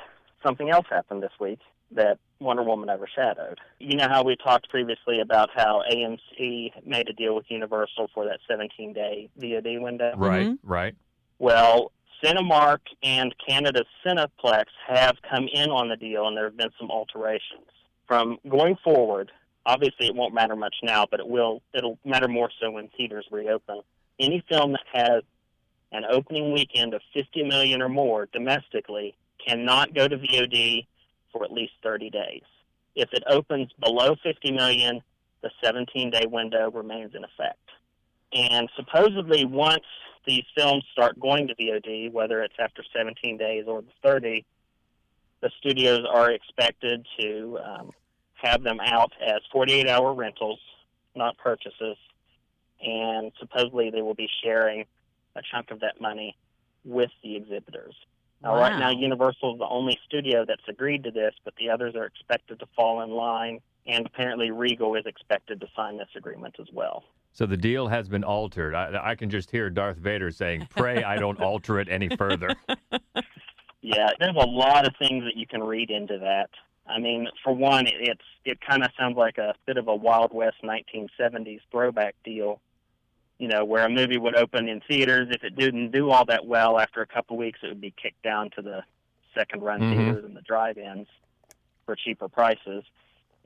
something 0.43 0.71
else 0.71 0.87
happened 0.91 1.23
this 1.23 1.33
week 1.39 1.61
that 1.93 2.19
Wonder 2.41 2.63
Woman 2.63 2.91
overshadowed. 2.91 3.61
You 3.79 3.97
know 3.97 4.09
how 4.09 4.23
we 4.23 4.37
talked 4.37 4.69
previously 4.69 5.21
about 5.21 5.51
how 5.55 5.83
AMC 5.93 6.87
made 6.87 7.09
a 7.09 7.13
deal 7.13 7.35
with 7.35 7.47
Universal 7.49 8.11
for 8.15 8.25
that 8.27 8.41
17 8.49 8.93
day 8.93 9.29
VOD 9.41 9.81
window? 9.81 10.13
Right, 10.17 10.47
mm-hmm. 10.47 10.69
right. 10.69 10.95
Well, 11.39 11.93
Cinemark 12.23 12.81
and 13.03 13.35
Canada 13.47 13.85
Cineplex 14.05 14.65
have 14.87 15.17
come 15.29 15.49
in 15.53 15.71
on 15.71 15.89
the 15.89 15.97
deal, 15.97 16.27
and 16.27 16.37
there 16.37 16.45
have 16.45 16.57
been 16.57 16.71
some 16.79 16.91
alterations. 16.91 17.67
From 18.07 18.39
going 18.49 18.77
forward, 18.83 19.31
obviously 19.67 20.07
it 20.07 20.15
won't 20.15 20.35
matter 20.35 20.57
much 20.57 20.77
now, 20.83 21.07
but 21.11 21.21
it 21.21 21.29
will. 21.29 21.63
It'll 21.75 21.99
matter 22.05 22.29
more 22.29 22.51
so 22.61 22.71
when 22.71 22.89
theaters 22.97 23.27
reopen. 23.31 23.83
Any 24.19 24.43
film 24.49 24.73
that 24.73 24.87
has 24.93 25.23
an 25.93 26.05
opening 26.11 26.53
weekend 26.53 26.95
of 26.95 27.03
50 27.15 27.45
million 27.45 27.83
or 27.83 27.89
more 27.89 28.29
domestically 28.33 29.15
cannot 29.47 29.95
go 29.95 30.09
to 30.09 30.17
VOD 30.17 30.87
for 31.33 31.45
at 31.45 31.53
least 31.53 31.73
30 31.83 32.11
days. 32.11 32.43
If 32.95 33.13
it 33.13 33.23
opens 33.29 33.71
below 33.81 34.17
50 34.23 34.53
million, 34.53 35.03
the 35.43 35.51
17 35.63 36.11
day 36.11 36.27
window 36.27 36.71
remains 36.71 37.15
in 37.15 37.25
effect. 37.25 37.59
And 38.33 38.69
supposedly, 38.77 39.45
once 39.45 39.85
these 40.27 40.45
films 40.57 40.85
start 40.93 41.19
going 41.19 41.49
to 41.49 41.55
VOD, 41.55 42.13
whether 42.13 42.43
it's 42.43 42.55
after 42.59 42.83
17 42.95 43.39
days 43.39 43.65
or 43.67 43.83
the 43.83 43.93
30, 44.03 44.45
the 45.41 45.51
studios 45.59 46.05
are 46.11 46.31
expected 46.31 47.07
to 47.21 47.59
um, 47.65 47.91
have 48.35 48.63
them 48.63 48.81
out 48.81 49.13
as 49.25 49.41
48 49.53 49.89
hour 49.89 50.13
rentals, 50.13 50.61
not 51.15 51.39
purchases. 51.39 51.97
And 52.85 53.33
supposedly, 53.41 53.91
they 53.91 54.03
will 54.03 54.15
be 54.15 54.29
sharing 54.43 54.85
a 55.35 55.41
chunk 55.51 55.71
of 55.71 55.81
that 55.81 56.01
money 56.01 56.37
with 56.85 57.11
the 57.23 57.37
exhibitors. 57.37 57.95
Now, 58.43 58.55
right 58.55 58.79
now, 58.79 58.91
Universal 58.91 59.55
is 59.55 59.59
the 59.59 59.67
only 59.67 59.99
studio 60.07 60.45
that's 60.47 60.63
agreed 60.69 61.03
to 61.05 61.11
this, 61.11 61.35
but 61.45 61.55
the 61.57 61.71
others 61.71 61.97
are 61.97 62.05
expected 62.05 62.61
to 62.61 62.67
fall 62.77 63.03
in 63.03 63.11
line. 63.11 63.61
And 63.87 64.07
apparently, 64.07 64.51
Regal 64.51 64.95
is 64.95 65.07
expected 65.07 65.61
to 65.61 65.67
sign 65.75 65.97
this 65.97 66.09
agreement 66.15 66.57
as 66.61 66.69
well. 66.73 67.05
So 67.39 67.47
the 67.47 67.57
deal 67.57 67.87
has 67.87 68.09
been 68.09 68.25
altered. 68.25 68.75
I, 68.75 69.11
I 69.11 69.15
can 69.15 69.31
just 69.31 69.49
hear 69.49 69.71
Darth 69.71 69.99
Vader 69.99 70.33
saying, 70.33 70.67
"Pray 70.71 71.05
I 71.05 71.19
don't 71.19 71.41
alter 71.41 71.79
it 71.79 71.89
any 71.89 72.09
further." 72.17 72.49
Yeah, 73.81 74.11
there's 74.19 74.35
a 74.35 74.45
lot 74.45 74.89
of 74.89 74.95
things 74.99 75.23
that 75.23 75.37
you 75.37 75.47
can 75.47 75.63
read 75.63 75.89
into 75.89 76.19
that. 76.19 76.51
I 76.85 76.99
mean, 76.99 77.29
for 77.45 77.53
one, 77.53 77.87
it, 77.87 77.95
it's 77.97 78.25
it 78.45 78.61
kind 78.61 78.83
of 78.83 78.91
sounds 78.99 79.17
like 79.17 79.39
a 79.39 79.55
bit 79.67 79.77
of 79.77 79.87
a 79.87 79.95
Wild 79.95 80.35
West 80.35 80.57
1970s 80.65 81.61
throwback 81.71 82.17
deal. 82.25 82.61
You 83.39 83.47
know, 83.47 83.65
where 83.65 83.85
a 83.85 83.89
movie 83.89 84.19
would 84.19 84.35
open 84.35 84.69
in 84.69 84.81
theaters, 84.89 85.29
if 85.31 85.45
it 85.45 85.55
didn't 85.55 85.93
do 85.93 86.11
all 86.11 86.25
that 86.25 86.45
well 86.45 86.77
after 86.77 87.03
a 87.03 87.07
couple 87.07 87.37
of 87.37 87.39
weeks, 87.39 87.61
it 87.63 87.69
would 87.69 87.81
be 87.81 87.95
kicked 88.03 88.25
down 88.25 88.51
to 88.57 88.63
the 88.63 88.83
second 89.33 89.63
run 89.63 89.79
Mhm. 89.81 89.95
theaters 89.97 90.25
and 90.25 90.37
the 90.37 90.43
drive-ins 90.43 91.07
for 91.87 91.95
cheaper 91.95 92.29
prices. 92.29 92.83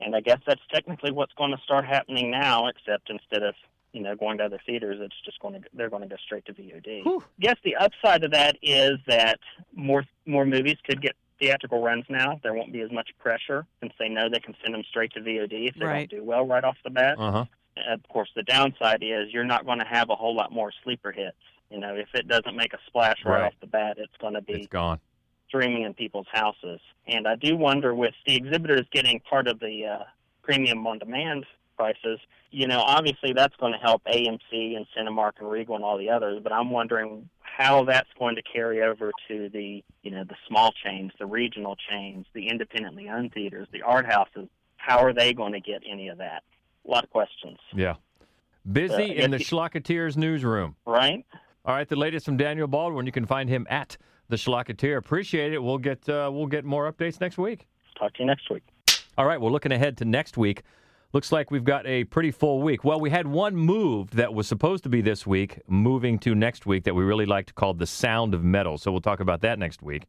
And 0.01 0.15
I 0.15 0.21
guess 0.21 0.39
that's 0.47 0.65
technically 0.73 1.11
what's 1.11 1.33
going 1.33 1.51
to 1.51 1.61
start 1.63 1.85
happening 1.85 2.31
now, 2.31 2.65
except 2.69 3.11
instead 3.11 3.43
of 3.43 3.53
you 3.93 4.01
know 4.01 4.15
going 4.15 4.37
to 4.39 4.43
other 4.45 4.59
theaters, 4.65 4.97
it's 5.01 5.15
just 5.23 5.39
going 5.39 5.61
to 5.61 5.67
they're 5.73 5.89
going 5.89 6.01
to 6.03 6.09
go 6.09 6.17
straight 6.25 6.45
to 6.45 6.53
VOD. 6.53 7.03
I 7.05 7.19
guess 7.39 7.55
the 7.63 7.75
upside 7.77 8.23
of 8.23 8.31
that 8.31 8.57
is 8.61 8.97
that 9.07 9.39
more 9.73 10.03
more 10.25 10.45
movies 10.45 10.77
could 10.83 11.01
get 11.01 11.15
theatrical 11.39 11.81
runs 11.81 12.05
now. 12.09 12.39
There 12.43 12.53
won't 12.53 12.71
be 12.73 12.81
as 12.81 12.91
much 12.91 13.09
pressure 13.19 13.65
since 13.79 13.93
they 13.99 14.09
know 14.09 14.29
they 14.29 14.39
can 14.39 14.55
send 14.61 14.73
them 14.73 14.83
straight 14.89 15.13
to 15.13 15.19
VOD 15.21 15.69
if 15.69 15.75
they 15.75 15.85
Right. 15.85 16.09
don't 16.09 16.19
do 16.19 16.23
well 16.25 16.45
right 16.45 16.63
off 16.63 16.77
the 16.83 16.89
bat. 16.89 17.17
Uh 17.17 17.31
huh. 17.31 17.45
Of 17.89 18.01
course, 18.09 18.29
the 18.35 18.43
downside 18.43 19.01
is 19.01 19.31
you're 19.33 19.43
not 19.43 19.65
going 19.65 19.79
to 19.79 19.85
have 19.85 20.09
a 20.09 20.15
whole 20.15 20.35
lot 20.35 20.51
more 20.51 20.71
sleeper 20.83 21.11
hits. 21.11 21.37
You 21.71 21.79
know, 21.79 21.95
if 21.95 22.07
it 22.13 22.27
doesn't 22.27 22.55
make 22.55 22.73
a 22.73 22.77
splash 22.85 23.17
right, 23.25 23.39
Right. 23.39 23.45
off 23.47 23.53
the 23.61 23.67
bat, 23.67 23.95
it's 23.97 24.15
going 24.21 24.35
to 24.35 24.41
be 24.41 24.53
It's 24.53 24.67
gone. 24.67 24.99
streaming 25.47 25.81
in 25.83 25.93
people's 25.95 26.27
houses. 26.31 26.79
And 27.07 27.27
I 27.27 27.35
do 27.35 27.55
wonder 27.57 27.95
with 27.95 28.13
the 28.27 28.35
exhibitors 28.35 28.85
getting 28.91 29.19
part 29.21 29.47
of 29.47 29.59
the 29.59 29.85
uh, 29.87 30.03
premium 30.43 30.85
on 30.85 30.99
demand 30.99 31.45
prices, 31.75 32.19
you 32.51 32.67
know, 32.67 32.79
obviously 32.81 33.33
that's 33.33 33.55
going 33.57 33.73
to 33.73 33.79
help 33.79 34.03
AMC 34.05 34.75
and 34.75 34.85
Cinemark 34.97 35.33
and 35.39 35.49
Regal 35.49 35.75
and 35.75 35.83
all 35.83 35.97
the 35.97 36.09
others, 36.09 36.39
but 36.43 36.51
I'm 36.51 36.69
wondering 36.71 37.29
how 37.41 37.83
that's 37.83 38.09
going 38.17 38.35
to 38.35 38.41
carry 38.41 38.81
over 38.81 39.11
to 39.27 39.49
the, 39.49 39.83
you 40.01 40.11
know, 40.11 40.23
the 40.23 40.35
small 40.47 40.71
chains, 40.83 41.11
the 41.19 41.25
regional 41.25 41.75
chains, 41.89 42.25
the 42.33 42.47
independently 42.49 43.09
owned 43.09 43.31
theaters, 43.33 43.67
the 43.71 43.81
art 43.81 44.05
houses. 44.05 44.47
How 44.77 44.99
are 44.99 45.13
they 45.13 45.33
going 45.33 45.53
to 45.53 45.59
get 45.61 45.81
any 45.89 46.07
of 46.09 46.17
that? 46.17 46.43
A 46.87 46.91
lot 46.91 47.03
of 47.03 47.09
questions, 47.09 47.57
Yeah. 47.73 47.95
Busy 48.71 48.93
Uh, 49.19 49.25
in 49.25 49.31
the 49.31 49.37
guess 49.39 49.49
Schlocketeers 49.49 50.15
newsroom. 50.15 50.75
right? 50.85 51.25
All 51.65 51.75
right, 51.75 51.87
the 51.87 51.95
latest 51.97 52.25
from 52.25 52.37
Daniel 52.37 52.67
Baldwin. 52.67 53.05
You 53.05 53.11
can 53.11 53.25
find 53.25 53.49
him 53.49 53.67
at 53.69 53.97
the 54.29 54.35
Schlocketeer. 54.37 54.97
Appreciate 54.97 55.53
it. 55.53 55.61
We'll 55.61 55.77
get 55.77 56.07
uh, 56.09 56.29
we'll 56.33 56.47
get 56.47 56.63
more 56.65 56.91
updates 56.91 57.19
next 57.21 57.37
week. 57.37 57.67
Talk 57.97 58.13
to 58.13 58.19
you 58.21 58.25
next 58.25 58.49
week. 58.49 58.63
All 59.17 59.25
right, 59.25 59.39
we're 59.39 59.49
looking 59.51 59.71
ahead 59.73 59.97
to 59.97 60.05
next 60.05 60.37
week. 60.37 60.63
Looks 61.13 61.31
like 61.31 61.51
we've 61.51 61.63
got 61.63 61.85
a 61.85 62.05
pretty 62.05 62.31
full 62.31 62.63
week. 62.63 62.83
Well, 62.83 62.99
we 62.99 63.11
had 63.11 63.27
one 63.27 63.55
moved 63.55 64.15
that 64.15 64.33
was 64.33 64.47
supposed 64.47 64.83
to 64.83 64.89
be 64.89 64.99
this 65.01 65.27
week, 65.27 65.59
moving 65.67 66.17
to 66.19 66.33
next 66.33 66.65
week 66.65 66.85
that 66.85 66.95
we 66.95 67.03
really 67.03 67.27
liked 67.27 67.53
called 67.53 67.77
The 67.77 67.85
Sound 67.85 68.33
of 68.33 68.43
Metal. 68.43 68.79
So 68.79 68.91
we'll 68.91 68.99
talk 69.01 69.19
about 69.19 69.41
that 69.41 69.59
next 69.59 69.83
week. 69.83 70.05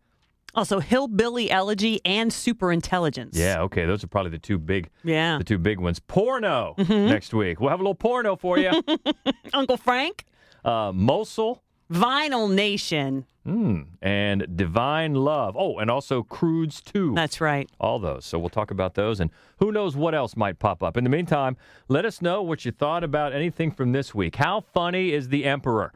Also, 0.54 0.78
Hillbilly 0.78 1.50
Elegy 1.50 2.00
and 2.06 2.32
Super 2.32 2.72
Intelligence. 2.72 3.36
Yeah, 3.36 3.60
okay, 3.62 3.84
those 3.86 4.02
are 4.02 4.06
probably 4.06 4.30
the 4.30 4.38
two 4.38 4.56
big 4.56 4.88
Yeah. 5.02 5.36
the 5.36 5.44
two 5.44 5.58
big 5.58 5.78
ones. 5.80 5.98
Porno 5.98 6.74
Mhm. 6.78 7.08
next 7.08 7.34
week. 7.34 7.60
We'll 7.60 7.70
have 7.70 7.80
a 7.80 7.82
little 7.82 7.96
porno 7.96 8.34
for 8.36 8.56
you. 8.58 8.70
Uncle 9.52 9.76
Frank, 9.76 10.24
uh, 10.64 10.92
Mosul 10.94 11.62
Vinyl 11.94 12.52
Nation. 12.52 13.24
mm, 13.46 13.86
and 14.02 14.46
Divine 14.56 15.14
Love. 15.14 15.56
Oh, 15.58 15.78
and 15.78 15.90
also 15.90 16.22
Croods 16.22 16.80
2. 16.82 17.14
That's 17.14 17.40
right. 17.40 17.70
all 17.78 17.98
those. 17.98 18.24
So 18.24 18.38
we'll 18.38 18.48
talk 18.48 18.70
about 18.70 18.94
those 18.94 19.20
and 19.20 19.30
who 19.58 19.70
knows 19.72 19.94
what 19.96 20.14
else 20.14 20.36
might 20.36 20.58
pop 20.58 20.82
up. 20.82 20.96
In 20.96 21.04
the 21.04 21.10
meantime, 21.10 21.56
let 21.88 22.04
us 22.04 22.20
know 22.20 22.42
what 22.42 22.64
you 22.64 22.72
thought 22.72 23.04
about 23.04 23.32
anything 23.32 23.70
from 23.70 23.92
this 23.92 24.14
week. 24.14 24.36
How 24.36 24.60
funny 24.60 25.12
is 25.12 25.28
the 25.28 25.44
Emperor? 25.44 25.92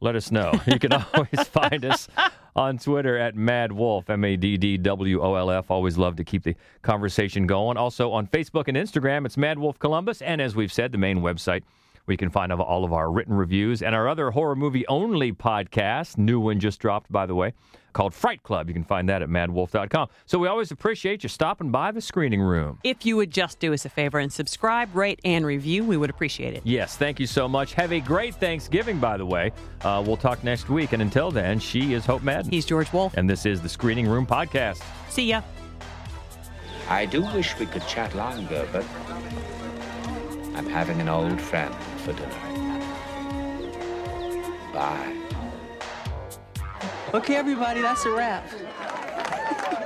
Let 0.00 0.14
us 0.14 0.30
know. 0.30 0.52
You 0.66 0.78
can 0.78 0.92
always 1.14 1.48
find 1.48 1.84
us 1.84 2.08
on 2.54 2.78
Twitter 2.78 3.18
at 3.18 3.34
Mad 3.34 3.72
Wolf, 3.72 4.08
M 4.10 4.24
A 4.24 4.36
D 4.36 4.56
D 4.56 4.76
W 4.78 5.20
O 5.20 5.34
L 5.34 5.50
F. 5.50 5.70
Always 5.72 5.98
love 5.98 6.14
to 6.16 6.24
keep 6.24 6.44
the 6.44 6.54
conversation 6.82 7.46
going. 7.48 7.76
Also 7.76 8.12
on 8.12 8.26
Facebook 8.28 8.68
and 8.68 8.76
Instagram, 8.76 9.26
it's 9.26 9.36
Mad 9.36 9.58
Wolf 9.58 9.78
Columbus. 9.80 10.22
And 10.22 10.40
as 10.40 10.54
we've 10.54 10.72
said, 10.72 10.92
the 10.92 10.98
main 10.98 11.18
website 11.18 11.62
where 12.08 12.14
you 12.14 12.18
can 12.18 12.30
find 12.30 12.50
all 12.50 12.84
of 12.84 12.92
our 12.94 13.12
written 13.12 13.34
reviews 13.34 13.82
and 13.82 13.94
our 13.94 14.08
other 14.08 14.30
horror 14.30 14.56
movie 14.56 14.86
only 14.88 15.30
podcast. 15.30 16.16
New 16.16 16.40
one 16.40 16.58
just 16.58 16.80
dropped, 16.80 17.12
by 17.12 17.26
the 17.26 17.34
way, 17.34 17.52
called 17.92 18.14
Fright 18.14 18.42
Club. 18.42 18.66
You 18.68 18.72
can 18.72 18.82
find 18.82 19.10
that 19.10 19.20
at 19.20 19.28
maddwolf.com. 19.28 20.08
So 20.24 20.38
we 20.38 20.48
always 20.48 20.70
appreciate 20.70 21.22
you 21.22 21.28
stopping 21.28 21.70
by 21.70 21.92
the 21.92 22.00
screening 22.00 22.40
room. 22.40 22.78
If 22.82 23.04
you 23.04 23.16
would 23.16 23.30
just 23.30 23.60
do 23.60 23.74
us 23.74 23.84
a 23.84 23.90
favor 23.90 24.18
and 24.18 24.32
subscribe, 24.32 24.96
rate, 24.96 25.20
and 25.22 25.44
review, 25.44 25.84
we 25.84 25.98
would 25.98 26.08
appreciate 26.08 26.54
it. 26.54 26.62
Yes, 26.64 26.96
thank 26.96 27.20
you 27.20 27.26
so 27.26 27.46
much. 27.46 27.74
Have 27.74 27.92
a 27.92 28.00
great 28.00 28.34
Thanksgiving, 28.36 28.98
by 28.98 29.18
the 29.18 29.26
way. 29.26 29.52
Uh, 29.82 30.02
we'll 30.04 30.16
talk 30.16 30.42
next 30.42 30.70
week. 30.70 30.94
And 30.94 31.02
until 31.02 31.30
then, 31.30 31.58
she 31.58 31.92
is 31.92 32.06
Hope 32.06 32.22
Madden. 32.22 32.50
He's 32.50 32.64
George 32.64 32.90
Wolf. 32.90 33.18
And 33.18 33.28
this 33.28 33.44
is 33.44 33.60
the 33.60 33.68
Screening 33.68 34.08
Room 34.08 34.26
Podcast. 34.26 34.82
See 35.10 35.26
ya. 35.26 35.42
I 36.88 37.04
do 37.04 37.20
wish 37.34 37.58
we 37.58 37.66
could 37.66 37.86
chat 37.86 38.14
longer, 38.14 38.66
but 38.72 38.86
I'm 40.56 40.66
having 40.70 41.02
an 41.02 41.10
old 41.10 41.38
friend 41.38 41.74
for 42.12 42.22
tonight. 42.22 42.84
Bye. 44.72 45.16
Okay, 47.14 47.36
everybody, 47.36 47.80
that's 47.80 48.04
a 48.04 48.10
wrap. 48.10 48.48